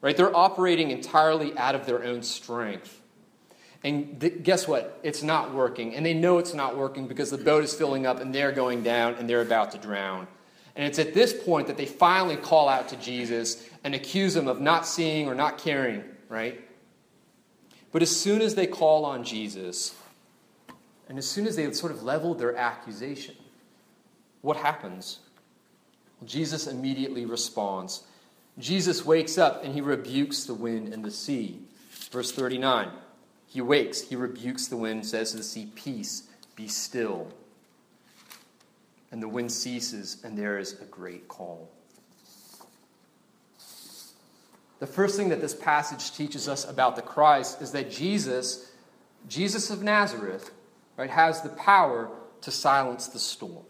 right? 0.00 0.16
They're 0.16 0.34
operating 0.34 0.90
entirely 0.90 1.56
out 1.56 1.74
of 1.74 1.86
their 1.86 2.02
own 2.02 2.22
strength. 2.22 2.99
And 3.82 4.20
th- 4.20 4.42
guess 4.42 4.68
what? 4.68 5.00
It's 5.02 5.22
not 5.22 5.54
working. 5.54 5.94
And 5.94 6.04
they 6.04 6.14
know 6.14 6.38
it's 6.38 6.54
not 6.54 6.76
working 6.76 7.06
because 7.08 7.30
the 7.30 7.38
boat 7.38 7.64
is 7.64 7.74
filling 7.74 8.06
up 8.06 8.20
and 8.20 8.34
they're 8.34 8.52
going 8.52 8.82
down 8.82 9.14
and 9.14 9.28
they're 9.28 9.40
about 9.40 9.72
to 9.72 9.78
drown. 9.78 10.26
And 10.76 10.86
it's 10.86 10.98
at 10.98 11.14
this 11.14 11.32
point 11.32 11.66
that 11.66 11.76
they 11.76 11.86
finally 11.86 12.36
call 12.36 12.68
out 12.68 12.88
to 12.88 12.96
Jesus 12.96 13.66
and 13.82 13.94
accuse 13.94 14.36
him 14.36 14.48
of 14.48 14.60
not 14.60 14.86
seeing 14.86 15.28
or 15.28 15.34
not 15.34 15.58
caring, 15.58 16.04
right? 16.28 16.60
But 17.92 18.02
as 18.02 18.14
soon 18.14 18.40
as 18.40 18.54
they 18.54 18.66
call 18.66 19.04
on 19.04 19.24
Jesus, 19.24 19.94
and 21.08 21.18
as 21.18 21.28
soon 21.28 21.46
as 21.46 21.56
they 21.56 21.70
sort 21.72 21.92
of 21.92 22.02
level 22.02 22.34
their 22.34 22.56
accusation, 22.56 23.34
what 24.42 24.56
happens? 24.56 25.18
Jesus 26.24 26.66
immediately 26.66 27.26
responds. 27.26 28.04
Jesus 28.58 29.04
wakes 29.04 29.38
up 29.38 29.64
and 29.64 29.74
he 29.74 29.80
rebukes 29.80 30.44
the 30.44 30.54
wind 30.54 30.92
and 30.92 31.04
the 31.04 31.10
sea. 31.10 31.58
Verse 32.10 32.30
39. 32.30 32.90
He 33.50 33.60
wakes, 33.60 34.00
he 34.02 34.14
rebukes 34.14 34.68
the 34.68 34.76
wind, 34.76 35.04
says 35.04 35.32
to 35.32 35.38
the 35.38 35.42
sea, 35.42 35.72
Peace, 35.74 36.28
be 36.54 36.68
still. 36.68 37.32
And 39.10 39.20
the 39.20 39.28
wind 39.28 39.50
ceases, 39.50 40.18
and 40.22 40.38
there 40.38 40.56
is 40.56 40.80
a 40.80 40.84
great 40.84 41.26
calm. 41.26 41.58
The 44.78 44.86
first 44.86 45.16
thing 45.16 45.30
that 45.30 45.40
this 45.40 45.54
passage 45.54 46.16
teaches 46.16 46.48
us 46.48 46.64
about 46.64 46.94
the 46.94 47.02
Christ 47.02 47.60
is 47.60 47.72
that 47.72 47.90
Jesus, 47.90 48.70
Jesus 49.28 49.68
of 49.68 49.82
Nazareth, 49.82 50.52
right, 50.96 51.10
has 51.10 51.42
the 51.42 51.48
power 51.50 52.08
to 52.42 52.52
silence 52.52 53.08
the 53.08 53.18
storm. 53.18 53.64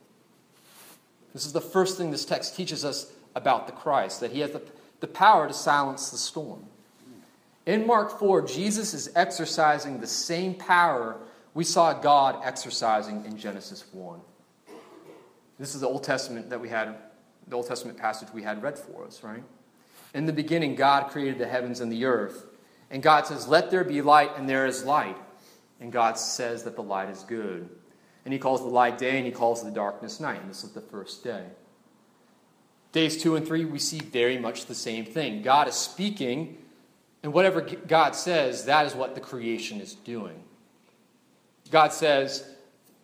This 1.33 1.47
is 1.47 1.55
the 1.55 1.61
first 1.61 1.97
thing 1.97 2.11
this 2.11 2.27
text 2.27 2.55
teaches 2.55 2.85
us 2.85 3.11
about 3.35 3.67
the 3.67 3.73
Christ, 3.73 4.21
that 4.21 4.33
he 4.33 4.41
has 4.41 4.51
the, 4.51 4.63
the 5.01 5.07
power 5.07 5.49
to 5.49 5.55
silence 5.55 6.11
the 6.11 6.19
storm. 6.19 6.67
In 7.71 7.87
Mark 7.87 8.19
4, 8.19 8.43
Jesus 8.43 8.95
is 8.95 9.13
exercising 9.15 10.01
the 10.01 10.07
same 10.09 10.55
power 10.55 11.21
we 11.55 11.63
saw 11.63 11.93
God 11.93 12.41
exercising 12.43 13.25
in 13.25 13.39
Genesis 13.39 13.85
1. 13.93 14.21
This 15.57 15.77
is 15.77 15.81
the 15.81 15.87
Old 15.87 16.03
Testament 16.03 16.51
that 16.51 16.61
we 16.61 16.69
had, 16.69 16.97
the 17.47 17.55
Old 17.55 17.69
Testament 17.69 17.97
passage 17.97 18.27
we 18.35 18.43
had 18.43 18.61
read 18.61 18.77
for 18.77 19.07
us, 19.07 19.23
right? 19.23 19.45
In 20.15 20.27
the 20.27 20.33
beginning, 20.33 20.75
God 20.75 21.13
created 21.13 21.39
the 21.39 21.47
heavens 21.47 21.79
and 21.79 21.93
the 21.93 22.07
earth. 22.07 22.45
And 22.91 23.05
God 23.05 23.29
says, 23.29 23.47
Let 23.47 23.71
there 23.71 23.85
be 23.85 24.03
light, 24.03 24.37
and 24.37 24.49
there 24.49 24.67
is 24.67 24.85
light. 24.85 25.17
And 25.79 25.93
God 25.93 26.19
says 26.19 26.65
that 26.65 26.75
the 26.75 26.83
light 26.83 27.09
is 27.09 27.23
good. 27.23 27.69
And 28.25 28.35
He 28.35 28.41
calls 28.41 28.63
the 28.63 28.67
light 28.67 28.99
day, 28.99 29.17
and 29.17 29.27
He 29.27 29.31
calls 29.31 29.63
the 29.63 29.71
darkness 29.71 30.19
night. 30.19 30.41
And 30.41 30.51
this 30.51 30.65
is 30.65 30.73
the 30.73 30.81
first 30.81 31.23
day. 31.23 31.45
Days 32.91 33.23
two 33.23 33.37
and 33.37 33.47
three, 33.47 33.65
we 33.65 33.79
see 33.79 34.01
very 34.01 34.39
much 34.39 34.67
the 34.67 34.75
same 34.75 35.05
thing. 35.05 35.43
God 35.43 35.69
is 35.69 35.77
speaking 35.77 36.59
and 37.23 37.33
whatever 37.33 37.61
God 37.61 38.17
says, 38.17 38.65
that 38.65 38.87
is 38.87 38.95
what 38.95 39.15
the 39.15 39.21
creation 39.21 39.81
is 39.81 39.95
doing. 39.95 40.43
God 41.71 41.93
says 41.93 42.45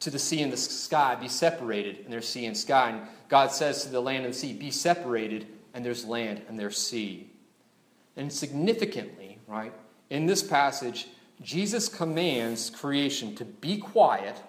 to 0.01 0.11
the 0.11 0.19
sea 0.19 0.43
and 0.43 0.53
the 0.53 0.57
sky, 0.57 1.15
be 1.15 1.29
separated, 1.29 2.01
and 2.05 2.13
there's 2.13 2.29
sea 2.29 2.47
and 2.47 2.57
sky. 2.57 2.91
And 2.91 3.03
God 3.29 3.51
says 3.51 3.85
to 3.85 3.91
the 3.91 4.01
land 4.01 4.25
and 4.25 4.35
the 4.35 4.39
sea, 4.39 4.53
be 4.53 4.71
separated, 4.71 5.47
and 5.75 5.85
there's 5.85 6.05
land 6.05 6.43
and 6.49 6.59
there's 6.59 6.79
sea. 6.79 7.31
And 8.17 8.33
significantly, 8.33 9.39
right, 9.47 9.73
in 10.11 10.27
this 10.27 10.43
passage, 10.43 11.09
Jesus 11.43 11.89
commands 11.89 12.71
creation 12.71 13.35
to 13.37 13.45
be 13.45 13.77
quiet 13.79 14.41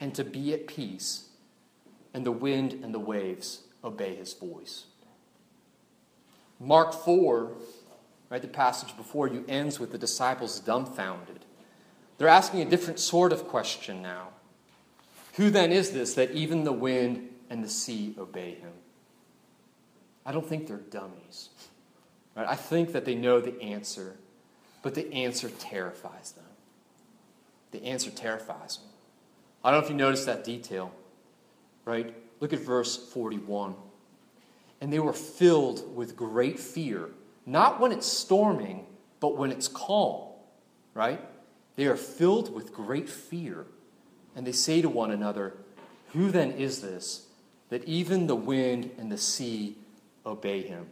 and 0.00 0.14
to 0.14 0.24
be 0.24 0.52
at 0.52 0.66
peace, 0.66 1.28
and 2.12 2.24
the 2.24 2.32
wind 2.32 2.80
and 2.84 2.94
the 2.94 2.98
waves 2.98 3.62
obey 3.82 4.14
his 4.14 4.34
voice. 4.34 4.84
Mark 6.60 6.92
4, 6.92 7.52
right, 8.30 8.42
the 8.42 8.48
passage 8.48 8.96
before 8.96 9.28
you 9.28 9.44
ends 9.48 9.78
with 9.78 9.92
the 9.92 9.98
disciples 9.98 10.60
dumbfounded. 10.60 11.44
They're 12.18 12.28
asking 12.28 12.62
a 12.62 12.64
different 12.64 12.98
sort 12.98 13.32
of 13.32 13.46
question 13.46 14.02
now. 14.02 14.28
Who 15.34 15.50
then 15.50 15.70
is 15.70 15.92
this 15.92 16.14
that 16.14 16.32
even 16.32 16.64
the 16.64 16.72
wind 16.72 17.28
and 17.48 17.62
the 17.62 17.68
sea 17.68 18.14
obey 18.18 18.54
him? 18.54 18.72
I 20.26 20.32
don't 20.32 20.46
think 20.46 20.66
they're 20.66 20.76
dummies. 20.76 21.50
Right? 22.36 22.46
I 22.46 22.56
think 22.56 22.92
that 22.92 23.04
they 23.04 23.14
know 23.14 23.40
the 23.40 23.60
answer, 23.62 24.16
but 24.82 24.94
the 24.94 25.12
answer 25.12 25.48
terrifies 25.48 26.32
them. 26.32 26.44
The 27.70 27.84
answer 27.84 28.10
terrifies 28.10 28.78
them. 28.78 28.88
I 29.64 29.70
don't 29.70 29.80
know 29.80 29.84
if 29.84 29.90
you 29.90 29.96
noticed 29.96 30.26
that 30.26 30.44
detail, 30.44 30.92
right? 31.84 32.14
Look 32.40 32.52
at 32.52 32.60
verse 32.60 32.96
41. 32.96 33.74
And 34.80 34.92
they 34.92 35.00
were 35.00 35.12
filled 35.12 35.96
with 35.96 36.16
great 36.16 36.58
fear, 36.60 37.08
not 37.48 37.80
when 37.80 37.92
it's 37.92 38.06
storming, 38.06 38.84
but 39.20 39.36
when 39.36 39.50
it's 39.50 39.68
calm, 39.68 40.28
right? 40.94 41.20
They 41.76 41.86
are 41.86 41.96
filled 41.96 42.54
with 42.54 42.74
great 42.74 43.08
fear. 43.08 43.66
And 44.36 44.46
they 44.46 44.52
say 44.52 44.82
to 44.82 44.88
one 44.88 45.10
another, 45.10 45.54
Who 46.12 46.30
then 46.30 46.52
is 46.52 46.82
this 46.82 47.26
that 47.70 47.84
even 47.84 48.26
the 48.26 48.36
wind 48.36 48.90
and 48.98 49.10
the 49.10 49.18
sea 49.18 49.76
obey 50.26 50.62
him? 50.62 50.86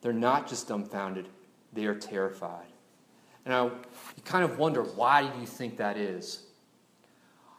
They're 0.00 0.12
not 0.12 0.48
just 0.48 0.68
dumbfounded, 0.68 1.28
they 1.72 1.86
are 1.86 1.94
terrified. 1.94 2.66
Now, 3.44 3.66
you 3.66 4.22
kind 4.24 4.44
of 4.44 4.58
wonder 4.58 4.82
why 4.82 5.26
do 5.26 5.40
you 5.40 5.46
think 5.46 5.78
that 5.78 5.96
is? 5.96 6.44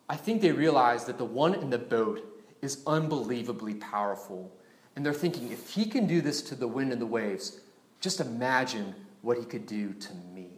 I 0.07 0.15
think 0.15 0.41
they 0.41 0.51
realize 0.51 1.05
that 1.05 1.17
the 1.17 1.25
one 1.25 1.53
in 1.53 1.69
the 1.69 1.77
boat 1.77 2.25
is 2.61 2.81
unbelievably 2.87 3.75
powerful. 3.75 4.51
And 4.99 5.05
they're 5.05 5.13
thinking, 5.13 5.49
if 5.53 5.69
he 5.69 5.85
can 5.85 6.07
do 6.07 6.19
this 6.19 6.41
to 6.41 6.55
the 6.55 6.67
wind 6.67 6.91
and 6.91 6.99
the 6.99 7.05
waves, 7.05 7.61
just 8.01 8.19
imagine 8.19 8.93
what 9.21 9.37
he 9.37 9.45
could 9.45 9.65
do 9.65 9.93
to 9.93 10.13
me. 10.35 10.49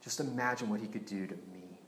Just 0.00 0.20
imagine 0.20 0.68
what 0.68 0.78
he 0.78 0.86
could 0.86 1.06
do 1.06 1.26
to 1.26 1.34
me. 1.34 1.80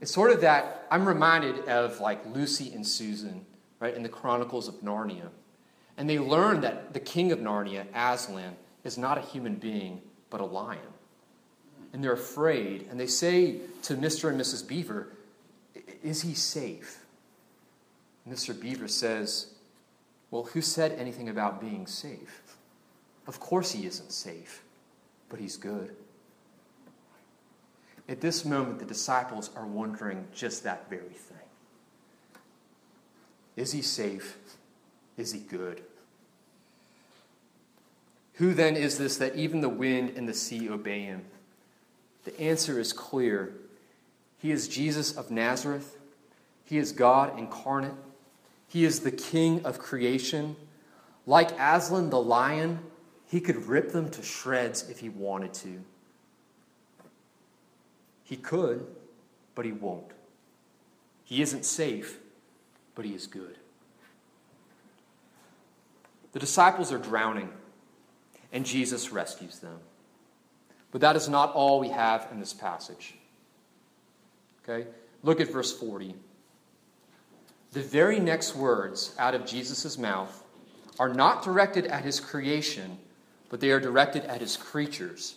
It's 0.00 0.10
sort 0.10 0.30
of 0.30 0.40
that, 0.40 0.86
I'm 0.90 1.06
reminded 1.06 1.68
of 1.68 2.00
like 2.00 2.24
Lucy 2.34 2.72
and 2.72 2.86
Susan, 2.86 3.44
right, 3.80 3.94
in 3.94 4.02
the 4.02 4.08
Chronicles 4.08 4.66
of 4.66 4.76
Narnia. 4.76 5.28
And 5.98 6.08
they 6.08 6.18
learn 6.18 6.62
that 6.62 6.94
the 6.94 7.00
king 7.00 7.30
of 7.30 7.38
Narnia, 7.38 7.84
Aslan, 7.94 8.56
is 8.82 8.96
not 8.96 9.18
a 9.18 9.20
human 9.20 9.56
being, 9.56 10.00
but 10.30 10.40
a 10.40 10.46
lion. 10.46 10.80
And 11.92 12.02
they're 12.02 12.14
afraid. 12.14 12.86
And 12.90 12.98
they 12.98 13.08
say 13.08 13.58
to 13.82 13.94
Mr. 13.94 14.30
and 14.30 14.40
Mrs. 14.40 14.66
Beaver, 14.66 15.08
Is 16.02 16.22
he 16.22 16.32
safe? 16.32 17.03
Mr. 18.28 18.58
Beaver 18.58 18.88
says, 18.88 19.54
Well, 20.30 20.44
who 20.44 20.60
said 20.60 20.92
anything 20.92 21.28
about 21.28 21.60
being 21.60 21.86
safe? 21.86 22.42
Of 23.26 23.40
course 23.40 23.72
he 23.72 23.86
isn't 23.86 24.12
safe, 24.12 24.62
but 25.28 25.40
he's 25.40 25.56
good. 25.56 25.94
At 28.08 28.20
this 28.20 28.44
moment, 28.44 28.78
the 28.78 28.84
disciples 28.84 29.50
are 29.56 29.66
wondering 29.66 30.26
just 30.34 30.64
that 30.64 30.90
very 30.90 31.02
thing. 31.02 31.38
Is 33.56 33.72
he 33.72 33.82
safe? 33.82 34.36
Is 35.16 35.32
he 35.32 35.40
good? 35.40 35.82
Who 38.34 38.52
then 38.52 38.76
is 38.76 38.98
this 38.98 39.16
that 39.18 39.36
even 39.36 39.60
the 39.60 39.68
wind 39.68 40.14
and 40.16 40.28
the 40.28 40.34
sea 40.34 40.68
obey 40.68 41.02
him? 41.02 41.24
The 42.24 42.38
answer 42.40 42.80
is 42.80 42.92
clear. 42.92 43.54
He 44.38 44.50
is 44.50 44.66
Jesus 44.66 45.16
of 45.16 45.30
Nazareth. 45.30 45.98
He 46.64 46.78
is 46.78 46.92
God 46.92 47.38
incarnate. 47.38 47.94
He 48.74 48.84
is 48.84 48.98
the 48.98 49.12
King 49.12 49.64
of 49.64 49.78
creation. 49.78 50.56
Like 51.26 51.52
Aslan 51.60 52.10
the 52.10 52.20
lion, 52.20 52.80
he 53.24 53.40
could 53.40 53.66
rip 53.66 53.92
them 53.92 54.10
to 54.10 54.20
shreds 54.20 54.90
if 54.90 54.98
he 54.98 55.08
wanted 55.08 55.54
to. 55.54 55.80
He 58.24 58.34
could, 58.34 58.84
but 59.54 59.64
he 59.64 59.70
won't. 59.70 60.10
He 61.22 61.40
isn't 61.40 61.64
safe, 61.64 62.18
but 62.96 63.04
he 63.04 63.14
is 63.14 63.28
good. 63.28 63.58
The 66.32 66.40
disciples 66.40 66.90
are 66.90 66.98
drowning 66.98 67.50
and 68.52 68.66
Jesus 68.66 69.12
rescues 69.12 69.60
them. 69.60 69.78
But 70.90 71.00
that 71.00 71.14
is 71.14 71.28
not 71.28 71.54
all 71.54 71.78
we 71.78 71.90
have 71.90 72.26
in 72.32 72.40
this 72.40 72.52
passage. 72.52 73.14
Okay? 74.64 74.88
Look 75.22 75.40
at 75.40 75.52
verse 75.52 75.72
40. 75.72 76.16
The 77.74 77.82
very 77.82 78.20
next 78.20 78.54
words 78.54 79.16
out 79.18 79.34
of 79.34 79.44
Jesus' 79.44 79.98
mouth 79.98 80.44
are 81.00 81.12
not 81.12 81.42
directed 81.42 81.86
at 81.86 82.04
his 82.04 82.20
creation, 82.20 82.98
but 83.48 83.58
they 83.58 83.72
are 83.72 83.80
directed 83.80 84.22
at 84.26 84.40
his 84.40 84.56
creatures. 84.56 85.34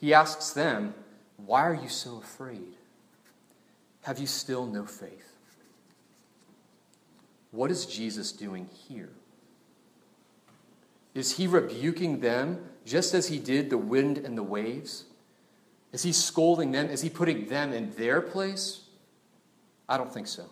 He 0.00 0.12
asks 0.12 0.50
them, 0.50 0.92
Why 1.36 1.62
are 1.62 1.74
you 1.74 1.88
so 1.88 2.18
afraid? 2.18 2.74
Have 4.02 4.18
you 4.18 4.26
still 4.26 4.66
no 4.66 4.86
faith? 4.86 5.36
What 7.52 7.70
is 7.70 7.86
Jesus 7.86 8.32
doing 8.32 8.68
here? 8.88 9.10
Is 11.14 11.36
he 11.36 11.46
rebuking 11.46 12.18
them 12.18 12.58
just 12.84 13.14
as 13.14 13.28
he 13.28 13.38
did 13.38 13.70
the 13.70 13.78
wind 13.78 14.18
and 14.18 14.36
the 14.36 14.42
waves? 14.42 15.04
Is 15.92 16.02
he 16.02 16.12
scolding 16.12 16.72
them? 16.72 16.90
Is 16.90 17.02
he 17.02 17.08
putting 17.08 17.46
them 17.46 17.72
in 17.72 17.92
their 17.92 18.20
place? 18.20 18.80
I 19.88 19.96
don't 19.96 20.12
think 20.12 20.26
so. 20.26 20.44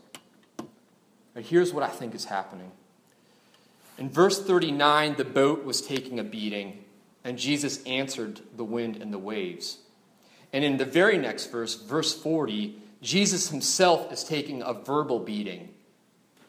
But 1.34 1.44
here's 1.44 1.72
what 1.72 1.82
I 1.82 1.88
think 1.88 2.14
is 2.14 2.24
happening. 2.24 2.70
In 3.98 4.10
verse 4.10 4.42
39, 4.42 5.16
the 5.16 5.24
boat 5.24 5.64
was 5.64 5.82
taking 5.82 6.18
a 6.18 6.24
beating, 6.24 6.84
and 7.24 7.38
Jesus 7.38 7.82
answered 7.84 8.40
the 8.56 8.64
wind 8.64 8.96
and 8.96 9.12
the 9.12 9.18
waves. 9.18 9.78
And 10.52 10.64
in 10.64 10.76
the 10.76 10.84
very 10.84 11.18
next 11.18 11.46
verse, 11.46 11.74
verse 11.74 12.14
40, 12.14 12.78
Jesus 13.02 13.50
himself 13.50 14.12
is 14.12 14.24
taking 14.24 14.62
a 14.62 14.72
verbal 14.72 15.18
beating. 15.18 15.70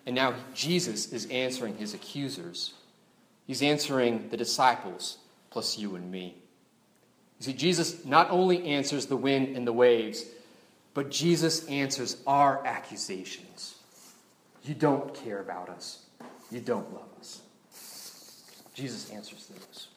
And 0.05 0.15
now 0.15 0.35
Jesus 0.53 1.11
is 1.11 1.25
answering 1.29 1.75
his 1.77 1.93
accusers. 1.93 2.73
He's 3.45 3.61
answering 3.61 4.29
the 4.29 4.37
disciples 4.37 5.17
plus 5.49 5.77
you 5.77 5.95
and 5.95 6.09
me. 6.09 6.35
You 7.39 7.45
see, 7.45 7.53
Jesus 7.53 8.05
not 8.05 8.29
only 8.29 8.65
answers 8.65 9.05
the 9.05 9.17
wind 9.17 9.55
and 9.55 9.67
the 9.67 9.73
waves, 9.73 10.25
but 10.97 11.11
Jesus 11.11 11.63
answers 11.67 12.17
our 12.25 12.65
accusations. 12.65 13.75
You 14.63 14.73
don't 14.73 15.13
care 15.13 15.39
about 15.41 15.69
us. 15.69 16.07
You 16.49 16.59
don't 16.59 16.91
love 16.91 17.09
us. 17.19 17.39
Jesus 18.73 19.11
answers 19.11 19.45
those. 19.45 19.89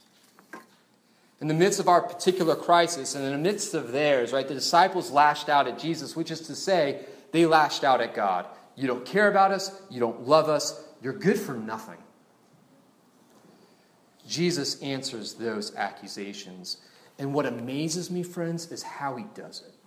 In 1.41 1.49
the 1.49 1.55
midst 1.55 1.81
of 1.81 1.89
our 1.89 2.03
particular 2.03 2.55
crisis 2.55 3.15
and 3.15 3.25
in 3.25 3.33
the 3.33 3.39
midst 3.39 3.73
of 3.73 3.93
theirs, 3.93 4.35
right, 4.35 4.47
the 4.47 4.53
disciples 4.53 5.11
lashed 5.11 5.49
out 5.49 5.67
at 5.67 5.79
Jesus, 5.79 6.15
which 6.15 6.31
is 6.31 6.43
to 6.43 6.55
say, 6.55 7.07
they 7.33 7.47
lashed 7.47 7.83
out 7.83 8.03
at 8.03 8.15
God. 8.15 8.45
You 8.77 8.87
don't 8.87 9.07
care 9.07 9.29
about 9.29 9.53
us. 9.53 9.81
You 9.89 10.01
don't 10.01 10.29
love 10.29 10.51
us. 10.51 10.85
You're 11.01 11.15
good 11.15 11.39
for 11.39 11.55
nothing. 11.55 11.97
Jesus 14.29 14.83
answers 14.83 15.33
those 15.33 15.75
accusations. 15.77 16.77
And 17.19 17.33
what 17.33 17.47
amazes 17.47 18.11
me, 18.11 18.23
friends, 18.23 18.71
is 18.71 18.83
how 18.83 19.17
he 19.17 19.25
does 19.35 19.63
it. 19.67 19.80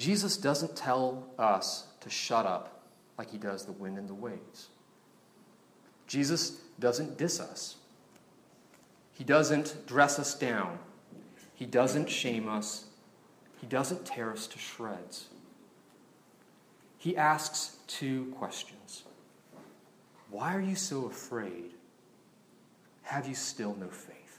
Jesus 0.00 0.38
doesn't 0.38 0.76
tell 0.76 1.26
us 1.38 1.84
to 2.00 2.08
shut 2.08 2.46
up 2.46 2.86
like 3.18 3.30
he 3.30 3.36
does 3.36 3.66
the 3.66 3.72
wind 3.72 3.98
and 3.98 4.08
the 4.08 4.14
waves. 4.14 4.68
Jesus 6.06 6.52
doesn't 6.78 7.18
diss 7.18 7.38
us. 7.38 7.76
He 9.12 9.24
doesn't 9.24 9.86
dress 9.86 10.18
us 10.18 10.34
down. 10.34 10.78
He 11.52 11.66
doesn't 11.66 12.08
shame 12.08 12.48
us. 12.48 12.86
He 13.60 13.66
doesn't 13.66 14.06
tear 14.06 14.32
us 14.32 14.46
to 14.46 14.58
shreds. 14.58 15.26
He 16.96 17.14
asks 17.14 17.76
two 17.86 18.32
questions 18.38 19.02
Why 20.30 20.54
are 20.56 20.62
you 20.62 20.76
so 20.76 21.04
afraid? 21.04 21.72
Have 23.02 23.28
you 23.28 23.34
still 23.34 23.76
no 23.78 23.88
faith? 23.88 24.38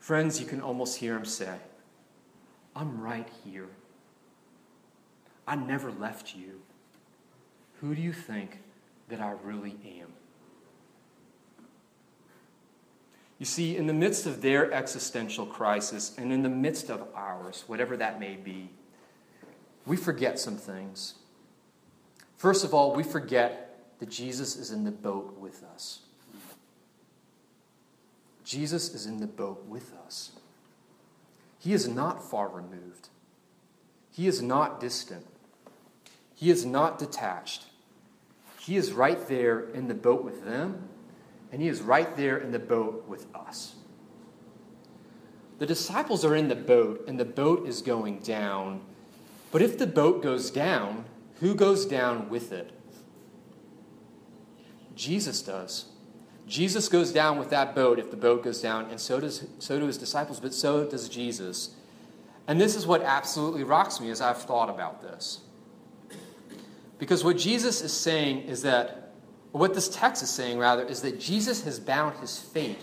Friends, 0.00 0.38
you 0.38 0.44
can 0.44 0.60
almost 0.60 0.98
hear 0.98 1.16
him 1.16 1.24
say, 1.24 1.56
I'm 2.76 3.00
right 3.00 3.28
here. 3.44 3.68
I 5.46 5.56
never 5.56 5.92
left 5.92 6.34
you. 6.34 6.60
Who 7.80 7.94
do 7.94 8.00
you 8.00 8.12
think 8.12 8.58
that 9.08 9.20
I 9.20 9.32
really 9.42 9.76
am? 9.84 10.12
You 13.38 13.46
see, 13.46 13.76
in 13.76 13.86
the 13.86 13.92
midst 13.92 14.26
of 14.26 14.40
their 14.40 14.72
existential 14.72 15.44
crisis 15.44 16.16
and 16.16 16.32
in 16.32 16.42
the 16.42 16.48
midst 16.48 16.88
of 16.88 17.06
ours, 17.14 17.64
whatever 17.66 17.96
that 17.96 18.18
may 18.20 18.36
be, 18.36 18.70
we 19.86 19.96
forget 19.96 20.38
some 20.38 20.56
things. 20.56 21.14
First 22.36 22.64
of 22.64 22.72
all, 22.72 22.94
we 22.94 23.02
forget 23.02 23.98
that 23.98 24.08
Jesus 24.08 24.56
is 24.56 24.70
in 24.70 24.84
the 24.84 24.90
boat 24.90 25.36
with 25.38 25.62
us. 25.74 26.00
Jesus 28.44 28.94
is 28.94 29.06
in 29.06 29.18
the 29.18 29.26
boat 29.26 29.64
with 29.66 29.92
us. 30.06 30.32
He 31.64 31.72
is 31.72 31.88
not 31.88 32.22
far 32.22 32.48
removed. 32.48 33.08
He 34.10 34.26
is 34.26 34.42
not 34.42 34.80
distant, 34.80 35.26
He 36.34 36.50
is 36.50 36.66
not 36.66 36.98
detached. 36.98 37.64
He 38.60 38.76
is 38.76 38.92
right 38.92 39.26
there 39.28 39.60
in 39.70 39.88
the 39.88 39.94
boat 39.94 40.24
with 40.24 40.44
them, 40.44 40.88
and 41.50 41.62
He 41.62 41.68
is 41.68 41.80
right 41.80 42.14
there 42.18 42.36
in 42.36 42.52
the 42.52 42.58
boat 42.58 43.06
with 43.08 43.26
us. 43.34 43.76
The 45.58 45.64
disciples 45.64 46.22
are 46.22 46.36
in 46.36 46.48
the 46.48 46.54
boat, 46.54 47.02
and 47.08 47.18
the 47.18 47.24
boat 47.24 47.66
is 47.66 47.80
going 47.80 48.18
down. 48.18 48.82
But 49.50 49.62
if 49.62 49.78
the 49.78 49.86
boat 49.86 50.22
goes 50.22 50.50
down, 50.50 51.06
who 51.40 51.54
goes 51.54 51.86
down 51.86 52.28
with 52.28 52.52
it? 52.52 52.72
Jesus 54.94 55.40
does. 55.40 55.86
Jesus 56.46 56.88
goes 56.88 57.12
down 57.12 57.38
with 57.38 57.50
that 57.50 57.74
boat 57.74 57.98
if 57.98 58.10
the 58.10 58.16
boat 58.16 58.44
goes 58.44 58.60
down, 58.60 58.90
and 58.90 59.00
so 59.00 59.18
does 59.18 59.46
so 59.58 59.78
do 59.78 59.86
his 59.86 59.96
disciples, 59.96 60.40
but 60.40 60.52
so 60.52 60.84
does 60.86 61.08
Jesus. 61.08 61.74
And 62.46 62.60
this 62.60 62.76
is 62.76 62.86
what 62.86 63.02
absolutely 63.02 63.64
rocks 63.64 64.00
me 64.00 64.10
as 64.10 64.20
I've 64.20 64.42
thought 64.42 64.68
about 64.68 65.00
this. 65.00 65.40
Because 66.98 67.24
what 67.24 67.38
Jesus 67.38 67.80
is 67.80 67.92
saying 67.92 68.42
is 68.42 68.62
that, 68.62 69.12
what 69.52 69.74
this 69.74 69.88
text 69.88 70.22
is 70.22 70.30
saying 70.30 70.58
rather, 70.58 70.84
is 70.84 71.00
that 71.02 71.18
Jesus 71.18 71.64
has 71.64 71.80
bound 71.80 72.18
his 72.18 72.38
fate 72.38 72.80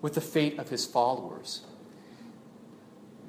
with 0.00 0.14
the 0.14 0.20
fate 0.20 0.58
of 0.58 0.68
his 0.68 0.86
followers. 0.86 1.62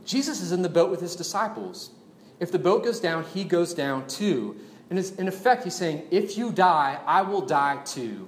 Jesus 0.06 0.42
is 0.42 0.52
in 0.52 0.62
the 0.62 0.70
boat 0.70 0.90
with 0.90 1.02
his 1.02 1.16
disciples. 1.16 1.92
If 2.40 2.52
the 2.52 2.60
boat 2.60 2.84
goes 2.84 3.00
down, 3.00 3.26
he 3.34 3.44
goes 3.44 3.74
down 3.74 4.08
too. 4.08 4.58
And 4.90 5.00
in 5.18 5.28
effect, 5.28 5.64
he's 5.64 5.76
saying, 5.76 6.04
If 6.12 6.38
you 6.38 6.52
die, 6.52 7.00
I 7.06 7.22
will 7.22 7.42
die 7.42 7.82
too. 7.86 8.28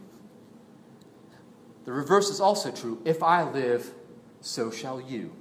The 1.85 1.93
reverse 1.93 2.29
is 2.29 2.41
also 2.41 2.71
true. 2.71 3.01
If 3.05 3.23
I 3.23 3.43
live, 3.43 3.93
so 4.41 4.71
shall 4.71 4.99
you. 4.99 5.31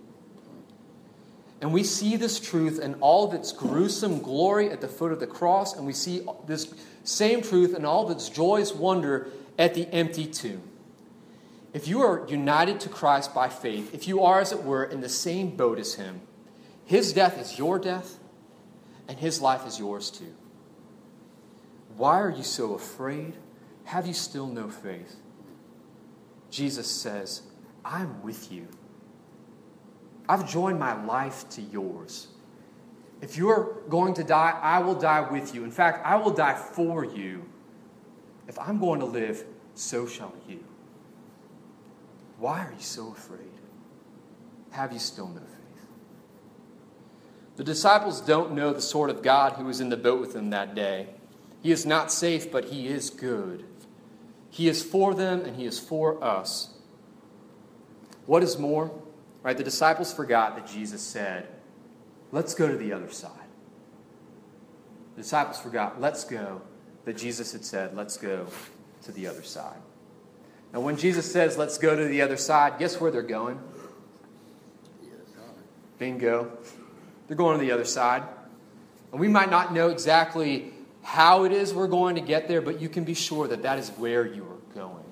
And 1.60 1.72
we 1.72 1.82
see 1.82 2.16
this 2.16 2.38
truth 2.38 2.78
in 2.78 2.94
all 2.96 3.26
of 3.26 3.32
its 3.32 3.50
gruesome 3.50 4.20
glory 4.20 4.70
at 4.70 4.82
the 4.82 4.88
foot 4.88 5.12
of 5.12 5.20
the 5.20 5.26
cross, 5.26 5.74
and 5.74 5.86
we 5.86 5.94
see 5.94 6.26
this 6.46 6.74
same 7.04 7.40
truth 7.40 7.74
in 7.74 7.86
all 7.86 8.04
of 8.04 8.10
its 8.10 8.28
joyous 8.28 8.74
wonder 8.74 9.28
at 9.58 9.74
the 9.74 9.88
empty 9.92 10.26
tomb. 10.26 10.62
If 11.72 11.88
you 11.88 12.02
are 12.02 12.26
united 12.28 12.80
to 12.80 12.88
Christ 12.88 13.34
by 13.34 13.48
faith, 13.48 13.94
if 13.94 14.06
you 14.06 14.22
are, 14.22 14.40
as 14.40 14.52
it 14.52 14.62
were, 14.62 14.84
in 14.84 15.00
the 15.00 15.08
same 15.08 15.56
boat 15.56 15.78
as 15.78 15.94
Him, 15.94 16.20
His 16.84 17.12
death 17.12 17.40
is 17.40 17.58
your 17.58 17.78
death, 17.78 18.18
and 19.08 19.18
His 19.18 19.40
life 19.40 19.66
is 19.66 19.78
yours 19.78 20.10
too. 20.10 20.34
Why 21.96 22.20
are 22.20 22.30
you 22.30 22.42
so 22.42 22.74
afraid? 22.74 23.34
Have 23.84 24.06
you 24.06 24.14
still 24.14 24.46
no 24.46 24.68
faith? 24.68 25.16
Jesus 26.54 26.88
says, 26.88 27.42
I'm 27.84 28.22
with 28.22 28.52
you. 28.52 28.68
I've 30.28 30.48
joined 30.48 30.78
my 30.78 31.04
life 31.04 31.48
to 31.50 31.60
yours. 31.60 32.28
If 33.20 33.36
you're 33.36 33.80
going 33.88 34.14
to 34.14 34.22
die, 34.22 34.56
I 34.62 34.78
will 34.78 34.94
die 34.94 35.28
with 35.32 35.52
you. 35.52 35.64
In 35.64 35.72
fact, 35.72 36.06
I 36.06 36.14
will 36.14 36.30
die 36.30 36.54
for 36.54 37.04
you. 37.04 37.44
If 38.46 38.56
I'm 38.56 38.78
going 38.78 39.00
to 39.00 39.06
live, 39.06 39.44
so 39.74 40.06
shall 40.06 40.32
you. 40.48 40.62
Why 42.38 42.60
are 42.60 42.72
you 42.72 42.84
so 42.84 43.10
afraid? 43.10 43.40
Have 44.70 44.92
you 44.92 45.00
still 45.00 45.26
no 45.26 45.40
faith? 45.40 45.86
The 47.56 47.64
disciples 47.64 48.20
don't 48.20 48.52
know 48.52 48.72
the 48.72 48.80
sort 48.80 49.10
of 49.10 49.22
God 49.22 49.54
who 49.54 49.64
was 49.64 49.80
in 49.80 49.88
the 49.88 49.96
boat 49.96 50.20
with 50.20 50.34
them 50.34 50.50
that 50.50 50.76
day. 50.76 51.08
He 51.62 51.72
is 51.72 51.84
not 51.84 52.12
safe, 52.12 52.52
but 52.52 52.66
he 52.66 52.86
is 52.86 53.10
good. 53.10 53.64
He 54.54 54.68
is 54.68 54.84
for 54.84 55.14
them 55.14 55.40
and 55.40 55.56
he 55.56 55.66
is 55.66 55.80
for 55.80 56.22
us. 56.22 56.74
What 58.26 58.44
is 58.44 58.56
more, 58.56 58.92
Right? 59.44 59.58
The 59.58 59.62
disciples 59.62 60.10
forgot 60.10 60.56
that 60.56 60.66
Jesus 60.66 61.02
said, 61.02 61.46
Let's 62.32 62.54
go 62.54 62.66
to 62.66 62.76
the 62.76 62.92
other 62.94 63.10
side. 63.10 63.30
The 65.16 65.22
disciples 65.22 65.60
forgot, 65.60 66.00
Let's 66.00 66.24
go, 66.24 66.62
that 67.04 67.18
Jesus 67.18 67.52
had 67.52 67.62
said, 67.62 67.94
Let's 67.94 68.16
go 68.16 68.46
to 69.02 69.12
the 69.12 69.26
other 69.26 69.42
side. 69.42 69.76
Now, 70.72 70.80
when 70.80 70.96
Jesus 70.96 71.30
says, 71.30 71.58
Let's 71.58 71.76
go 71.76 71.94
to 71.94 72.04
the 72.06 72.22
other 72.22 72.38
side, 72.38 72.78
guess 72.78 72.98
where 72.98 73.10
they're 73.10 73.22
going? 73.22 73.60
Bingo. 75.98 76.56
They're 77.28 77.36
going 77.36 77.58
to 77.58 77.64
the 77.64 77.72
other 77.72 77.84
side. 77.84 78.22
And 79.12 79.20
we 79.20 79.28
might 79.28 79.50
not 79.50 79.74
know 79.74 79.90
exactly 79.90 80.72
how 81.04 81.44
it 81.44 81.52
is 81.52 81.72
we're 81.74 81.86
going 81.86 82.14
to 82.14 82.20
get 82.20 82.48
there, 82.48 82.62
but 82.62 82.80
you 82.80 82.88
can 82.88 83.04
be 83.04 83.14
sure 83.14 83.46
that 83.46 83.62
that 83.62 83.78
is 83.78 83.90
where 83.90 84.26
you 84.26 84.42
are 84.42 84.74
going. 84.74 85.04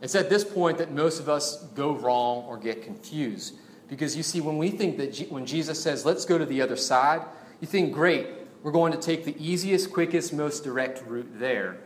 It's 0.00 0.14
at 0.14 0.30
this 0.30 0.44
point 0.44 0.78
that 0.78 0.90
most 0.90 1.20
of 1.20 1.28
us 1.28 1.62
go 1.74 1.92
wrong 1.92 2.44
or 2.46 2.56
get 2.56 2.82
confused. 2.82 3.54
Because 3.86 4.16
you 4.16 4.22
see, 4.22 4.40
when 4.40 4.56
we 4.56 4.70
think 4.70 4.96
that 4.96 5.12
G- 5.12 5.26
when 5.26 5.44
Jesus 5.44 5.80
says, 5.80 6.06
let's 6.06 6.24
go 6.24 6.38
to 6.38 6.46
the 6.46 6.62
other 6.62 6.76
side, 6.76 7.20
you 7.60 7.66
think, 7.66 7.92
great, 7.92 8.28
we're 8.62 8.72
going 8.72 8.92
to 8.92 8.98
take 8.98 9.24
the 9.24 9.36
easiest, 9.38 9.92
quickest, 9.92 10.32
most 10.32 10.64
direct 10.64 11.02
route 11.06 11.38
there. 11.38 11.78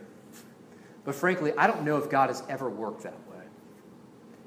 But 1.03 1.13
frankly, 1.13 1.51
I 1.57 1.67
don't 1.67 1.83
know 1.83 1.97
if 1.97 2.09
God 2.09 2.29
has 2.29 2.41
ever 2.47 2.69
worked 2.69 3.03
that 3.03 3.19
way. 3.29 3.43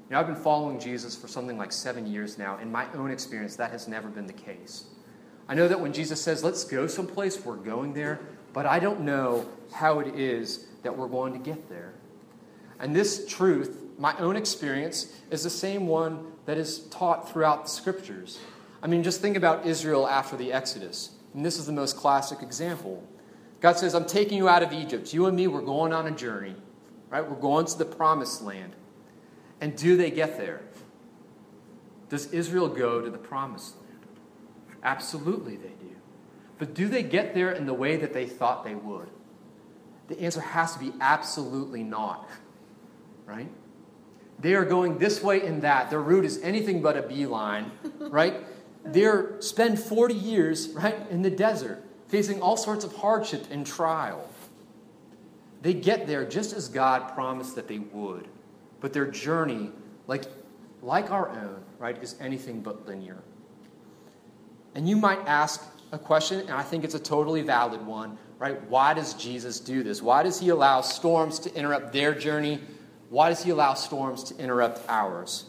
You 0.09 0.15
know, 0.15 0.19
I've 0.19 0.27
been 0.27 0.35
following 0.35 0.79
Jesus 0.79 1.15
for 1.15 1.27
something 1.27 1.59
like 1.59 1.71
seven 1.71 2.07
years 2.07 2.39
now. 2.39 2.57
In 2.57 2.71
my 2.71 2.91
own 2.93 3.11
experience, 3.11 3.55
that 3.57 3.71
has 3.71 3.87
never 3.87 4.09
been 4.09 4.25
the 4.25 4.33
case. 4.33 4.85
I 5.49 5.55
know 5.55 5.67
that 5.67 5.81
when 5.81 5.91
Jesus 5.91 6.21
says, 6.21 6.43
let's 6.43 6.63
go 6.63 6.85
someplace, 6.85 7.43
we're 7.43 7.55
going 7.55 7.93
there, 7.93 8.19
but 8.53 8.67
I 8.67 8.77
don't 8.77 9.01
know 9.01 9.49
how 9.73 9.99
it 9.99 10.15
is 10.15 10.67
that 10.83 10.95
we're 10.95 11.07
going 11.07 11.33
to 11.33 11.39
get 11.39 11.67
there. 11.69 11.93
And 12.79 12.95
this 12.95 13.27
truth, 13.27 13.81
my 13.97 14.15
own 14.19 14.35
experience, 14.35 15.11
is 15.31 15.43
the 15.43 15.49
same 15.49 15.87
one 15.87 16.31
that 16.45 16.57
is 16.59 16.81
taught 16.89 17.31
throughout 17.31 17.63
the 17.63 17.69
scriptures. 17.69 18.39
I 18.81 18.87
mean, 18.87 19.01
just 19.01 19.21
think 19.21 19.35
about 19.35 19.65
Israel 19.65 20.07
after 20.07 20.37
the 20.37 20.53
Exodus. 20.53 21.11
And 21.33 21.43
this 21.43 21.57
is 21.57 21.65
the 21.65 21.73
most 21.73 21.97
classic 21.97 22.43
example. 22.43 23.03
God 23.59 23.77
says, 23.77 23.95
I'm 23.95 24.05
taking 24.05 24.37
you 24.37 24.47
out 24.47 24.61
of 24.61 24.71
Egypt. 24.71 25.13
You 25.13 25.25
and 25.25 25.35
me, 25.35 25.47
we're 25.47 25.61
going 25.61 25.91
on 25.93 26.05
a 26.05 26.11
journey, 26.11 26.55
right? 27.09 27.27
We're 27.27 27.35
going 27.35 27.65
to 27.65 27.77
the 27.77 27.85
promised 27.85 28.43
land. 28.43 28.75
And 29.61 29.75
do 29.75 29.97
they 29.97 30.11
get 30.11 30.37
there? 30.37 30.61
Does 32.07 32.31
Israel 32.33 32.69
go 32.69 33.01
to 33.01 33.09
the 33.09 33.17
promised 33.17 33.75
land? 33.81 33.88
Absolutely, 34.83 35.55
they 35.55 35.69
do. 35.69 35.95
But 36.57 36.73
do 36.73 36.87
they 36.87 37.03
get 37.03 37.33
there 37.33 37.51
in 37.51 37.65
the 37.65 37.73
way 37.73 37.95
that 37.97 38.13
they 38.13 38.25
thought 38.25 38.63
they 38.63 38.75
would? 38.75 39.09
The 40.07 40.19
answer 40.19 40.41
has 40.41 40.73
to 40.73 40.79
be 40.79 40.93
absolutely 40.99 41.83
not 41.83 42.27
right? 43.29 43.47
They 44.39 44.55
are 44.55 44.65
going 44.65 44.97
this 44.97 45.21
way 45.21 45.45
and 45.45 45.61
that. 45.61 45.89
Their 45.89 46.01
route 46.01 46.25
is 46.25 46.41
anything 46.41 46.81
but 46.81 46.97
a 46.97 47.03
beeline, 47.03 47.71
right? 47.99 48.43
They're 48.83 49.39
spend 49.41 49.79
40 49.79 50.13
years, 50.13 50.69
right, 50.69 50.95
in 51.09 51.21
the 51.21 51.29
desert, 51.29 51.83
facing 52.07 52.41
all 52.41 52.57
sorts 52.57 52.83
of 52.83 52.95
hardship 52.95 53.45
and 53.51 53.65
trial. 53.65 54.27
They 55.61 55.73
get 55.73 56.07
there 56.07 56.25
just 56.25 56.53
as 56.53 56.69
God 56.69 57.13
promised 57.13 57.55
that 57.55 57.67
they 57.67 57.79
would. 57.79 58.27
But 58.79 58.93
their 58.93 59.07
journey, 59.07 59.71
like, 60.07 60.23
like 60.81 61.11
our 61.11 61.29
own, 61.29 61.61
right, 61.77 62.01
is 62.01 62.15
anything 62.19 62.61
but 62.61 62.87
linear. 62.87 63.17
And 64.75 64.87
you 64.87 64.95
might 64.95 65.19
ask 65.27 65.63
a 65.91 65.97
question, 65.97 66.41
and 66.41 66.51
I 66.51 66.63
think 66.63 66.83
it's 66.83 66.95
a 66.95 66.99
totally 66.99 67.41
valid 67.41 67.85
one, 67.85 68.17
right? 68.37 68.61
Why 68.69 68.93
does 68.93 69.13
Jesus 69.15 69.59
do 69.59 69.83
this? 69.83 70.01
Why 70.01 70.23
does 70.23 70.39
he 70.39 70.49
allow 70.49 70.81
storms 70.81 71.39
to 71.39 71.53
interrupt 71.55 71.93
their 71.93 72.13
journey 72.13 72.61
why 73.09 73.29
does 73.29 73.43
he 73.43 73.49
allow 73.49 73.73
storms 73.73 74.23
to 74.25 74.37
interrupt 74.37 74.81
ours? 74.87 75.45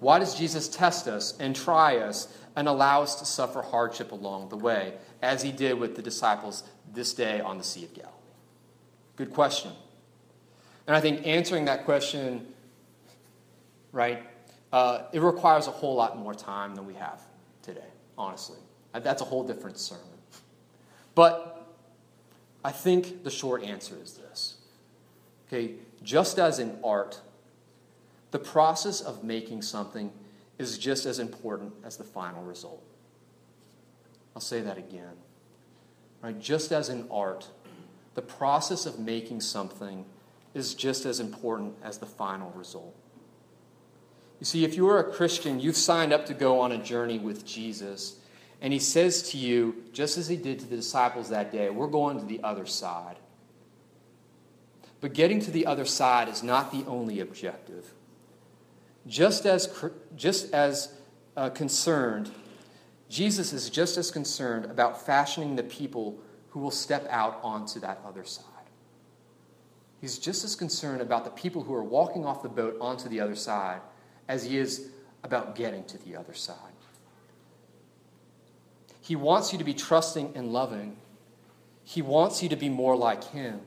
Why 0.00 0.18
does 0.18 0.34
Jesus 0.34 0.68
test 0.68 1.08
us 1.08 1.36
and 1.40 1.56
try 1.56 1.96
us 1.96 2.28
and 2.56 2.68
allow 2.68 3.02
us 3.02 3.16
to 3.16 3.24
suffer 3.24 3.62
hardship 3.62 4.12
along 4.12 4.50
the 4.50 4.56
way, 4.56 4.94
as 5.22 5.42
he 5.42 5.50
did 5.50 5.78
with 5.78 5.96
the 5.96 6.02
disciples 6.02 6.62
this 6.92 7.14
day 7.14 7.40
on 7.40 7.58
the 7.58 7.64
Sea 7.64 7.84
of 7.84 7.94
Galilee? 7.94 8.12
Good 9.16 9.32
question. 9.32 9.72
And 10.86 10.94
I 10.94 11.00
think 11.00 11.26
answering 11.26 11.64
that 11.64 11.86
question, 11.86 12.46
right, 13.92 14.22
uh, 14.72 15.04
it 15.12 15.22
requires 15.22 15.66
a 15.66 15.70
whole 15.70 15.94
lot 15.94 16.18
more 16.18 16.34
time 16.34 16.74
than 16.74 16.86
we 16.86 16.94
have 16.94 17.22
today, 17.62 17.80
honestly. 18.16 18.58
That's 18.92 19.22
a 19.22 19.24
whole 19.24 19.44
different 19.44 19.78
sermon. 19.78 20.04
But 21.14 21.66
I 22.64 22.70
think 22.72 23.24
the 23.24 23.30
short 23.30 23.62
answer 23.62 23.96
is 24.02 24.14
this. 24.14 24.56
Okay, 25.46 25.74
just 26.02 26.38
as 26.38 26.58
in 26.58 26.78
art, 26.82 27.20
the 28.30 28.38
process 28.38 29.00
of 29.00 29.22
making 29.22 29.62
something 29.62 30.12
is 30.58 30.78
just 30.78 31.06
as 31.06 31.18
important 31.18 31.72
as 31.84 31.96
the 31.96 32.04
final 32.04 32.42
result. 32.42 32.82
I'll 34.34 34.42
say 34.42 34.60
that 34.60 34.78
again. 34.78 35.14
Right? 36.22 36.40
Just 36.40 36.72
as 36.72 36.88
in 36.88 37.06
art, 37.10 37.48
the 38.14 38.22
process 38.22 38.86
of 38.86 38.98
making 38.98 39.40
something 39.40 40.04
is 40.54 40.74
just 40.74 41.04
as 41.04 41.20
important 41.20 41.74
as 41.82 41.98
the 41.98 42.06
final 42.06 42.50
result. 42.52 42.94
You 44.40 44.46
see, 44.46 44.64
if 44.64 44.76
you 44.76 44.88
are 44.88 44.98
a 44.98 45.12
Christian, 45.12 45.60
you've 45.60 45.76
signed 45.76 46.12
up 46.12 46.26
to 46.26 46.34
go 46.34 46.60
on 46.60 46.72
a 46.72 46.78
journey 46.78 47.18
with 47.18 47.46
Jesus, 47.46 48.16
and 48.60 48.72
he 48.72 48.78
says 48.78 49.30
to 49.30 49.38
you, 49.38 49.84
just 49.92 50.18
as 50.18 50.28
he 50.28 50.36
did 50.36 50.58
to 50.60 50.66
the 50.66 50.76
disciples 50.76 51.28
that 51.28 51.52
day, 51.52 51.70
we're 51.70 51.86
going 51.86 52.18
to 52.18 52.24
the 52.24 52.42
other 52.42 52.66
side. 52.66 53.16
But 55.00 55.12
getting 55.12 55.40
to 55.40 55.50
the 55.50 55.66
other 55.66 55.84
side 55.84 56.28
is 56.28 56.42
not 56.42 56.72
the 56.72 56.84
only 56.86 57.20
objective. 57.20 57.92
Just 59.06 59.44
as, 59.44 59.68
just 60.16 60.52
as 60.54 60.92
uh, 61.36 61.50
concerned, 61.50 62.30
Jesus 63.08 63.52
is 63.52 63.68
just 63.68 63.98
as 63.98 64.10
concerned 64.10 64.64
about 64.64 65.04
fashioning 65.04 65.56
the 65.56 65.62
people 65.62 66.18
who 66.50 66.60
will 66.60 66.70
step 66.70 67.06
out 67.10 67.38
onto 67.42 67.80
that 67.80 68.00
other 68.06 68.24
side. 68.24 68.44
He's 70.00 70.18
just 70.18 70.44
as 70.44 70.56
concerned 70.56 71.00
about 71.00 71.24
the 71.24 71.30
people 71.30 71.62
who 71.62 71.74
are 71.74 71.84
walking 71.84 72.24
off 72.24 72.42
the 72.42 72.48
boat 72.48 72.76
onto 72.80 73.08
the 73.08 73.20
other 73.20 73.34
side 73.34 73.80
as 74.28 74.44
he 74.44 74.58
is 74.58 74.90
about 75.22 75.54
getting 75.54 75.84
to 75.84 75.98
the 75.98 76.16
other 76.16 76.34
side. 76.34 76.56
He 79.00 79.16
wants 79.16 79.52
you 79.52 79.58
to 79.58 79.64
be 79.64 79.74
trusting 79.74 80.32
and 80.34 80.52
loving. 80.52 80.96
He 81.82 82.00
wants 82.00 82.42
you 82.42 82.48
to 82.48 82.56
be 82.56 82.68
more 82.68 82.96
like 82.96 83.24
him. 83.24 83.60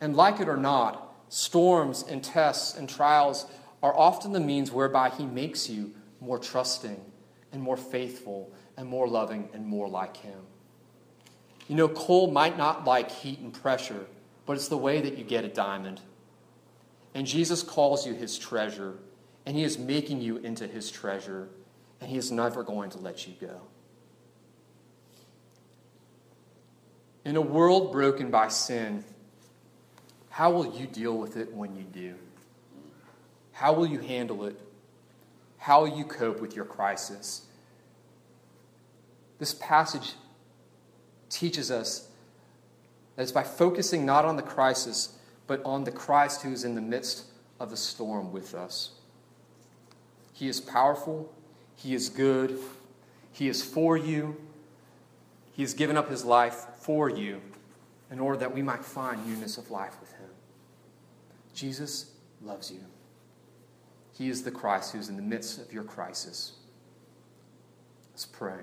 And 0.00 0.16
like 0.16 0.40
it 0.40 0.48
or 0.48 0.56
not, 0.56 1.14
storms 1.28 2.04
and 2.08 2.22
tests 2.22 2.76
and 2.76 2.88
trials 2.88 3.46
are 3.82 3.96
often 3.96 4.32
the 4.32 4.40
means 4.40 4.70
whereby 4.70 5.10
he 5.10 5.26
makes 5.26 5.68
you 5.68 5.92
more 6.20 6.38
trusting 6.38 7.00
and 7.52 7.62
more 7.62 7.76
faithful 7.76 8.50
and 8.76 8.88
more 8.88 9.08
loving 9.08 9.48
and 9.52 9.66
more 9.66 9.88
like 9.88 10.16
him. 10.16 10.40
You 11.68 11.76
know, 11.76 11.88
coal 11.88 12.30
might 12.30 12.56
not 12.56 12.84
like 12.84 13.10
heat 13.10 13.40
and 13.40 13.52
pressure, 13.52 14.06
but 14.46 14.54
it's 14.54 14.68
the 14.68 14.76
way 14.76 15.00
that 15.00 15.18
you 15.18 15.24
get 15.24 15.44
a 15.44 15.48
diamond. 15.48 16.00
And 17.14 17.26
Jesus 17.26 17.62
calls 17.62 18.06
you 18.06 18.14
his 18.14 18.38
treasure, 18.38 18.94
and 19.46 19.56
he 19.56 19.62
is 19.62 19.78
making 19.78 20.20
you 20.20 20.38
into 20.38 20.66
his 20.66 20.90
treasure, 20.90 21.48
and 22.00 22.10
he 22.10 22.18
is 22.18 22.32
never 22.32 22.64
going 22.64 22.90
to 22.90 22.98
let 22.98 23.26
you 23.26 23.34
go. 23.40 23.60
In 27.24 27.36
a 27.36 27.40
world 27.40 27.92
broken 27.92 28.30
by 28.30 28.48
sin, 28.48 29.04
how 30.30 30.50
will 30.50 30.76
you 30.76 30.86
deal 30.86 31.16
with 31.16 31.36
it 31.36 31.54
when 31.54 31.76
you 31.76 31.84
do? 31.84 32.16
How 33.52 33.72
will 33.72 33.86
you 33.86 34.00
handle 34.00 34.44
it? 34.44 34.60
How 35.58 35.80
will 35.80 35.96
you 35.96 36.04
cope 36.04 36.40
with 36.40 36.54
your 36.54 36.64
crisis? 36.64 37.46
This 39.38 39.54
passage 39.54 40.14
teaches 41.30 41.70
us 41.70 42.08
that 43.14 43.22
it's 43.22 43.32
by 43.32 43.44
focusing 43.44 44.04
not 44.04 44.24
on 44.24 44.36
the 44.36 44.42
crisis, 44.42 45.18
but 45.46 45.62
on 45.64 45.84
the 45.84 45.92
Christ 45.92 46.42
who 46.42 46.52
is 46.52 46.64
in 46.64 46.74
the 46.74 46.80
midst 46.80 47.24
of 47.58 47.70
the 47.70 47.76
storm 47.76 48.32
with 48.32 48.54
us. 48.54 48.95
He 50.36 50.48
is 50.48 50.60
powerful, 50.60 51.32
He 51.76 51.94
is 51.94 52.10
good, 52.10 52.58
He 53.32 53.48
is 53.48 53.62
for 53.64 53.96
you, 53.96 54.36
He 55.52 55.62
has 55.62 55.72
given 55.72 55.96
up 55.96 56.10
His 56.10 56.26
life 56.26 56.66
for 56.78 57.08
you 57.08 57.40
in 58.10 58.20
order 58.20 58.38
that 58.40 58.54
we 58.54 58.60
might 58.60 58.84
find 58.84 59.26
newness 59.26 59.56
of 59.56 59.70
life 59.70 59.98
with 59.98 60.12
Him. 60.12 60.28
Jesus 61.54 62.10
loves 62.42 62.70
you. 62.70 62.80
He 64.12 64.28
is 64.28 64.42
the 64.42 64.50
Christ 64.50 64.92
who's 64.92 65.08
in 65.08 65.16
the 65.16 65.22
midst 65.22 65.58
of 65.58 65.72
your 65.72 65.84
crisis. 65.84 66.52
Let's 68.12 68.26
pray. 68.26 68.60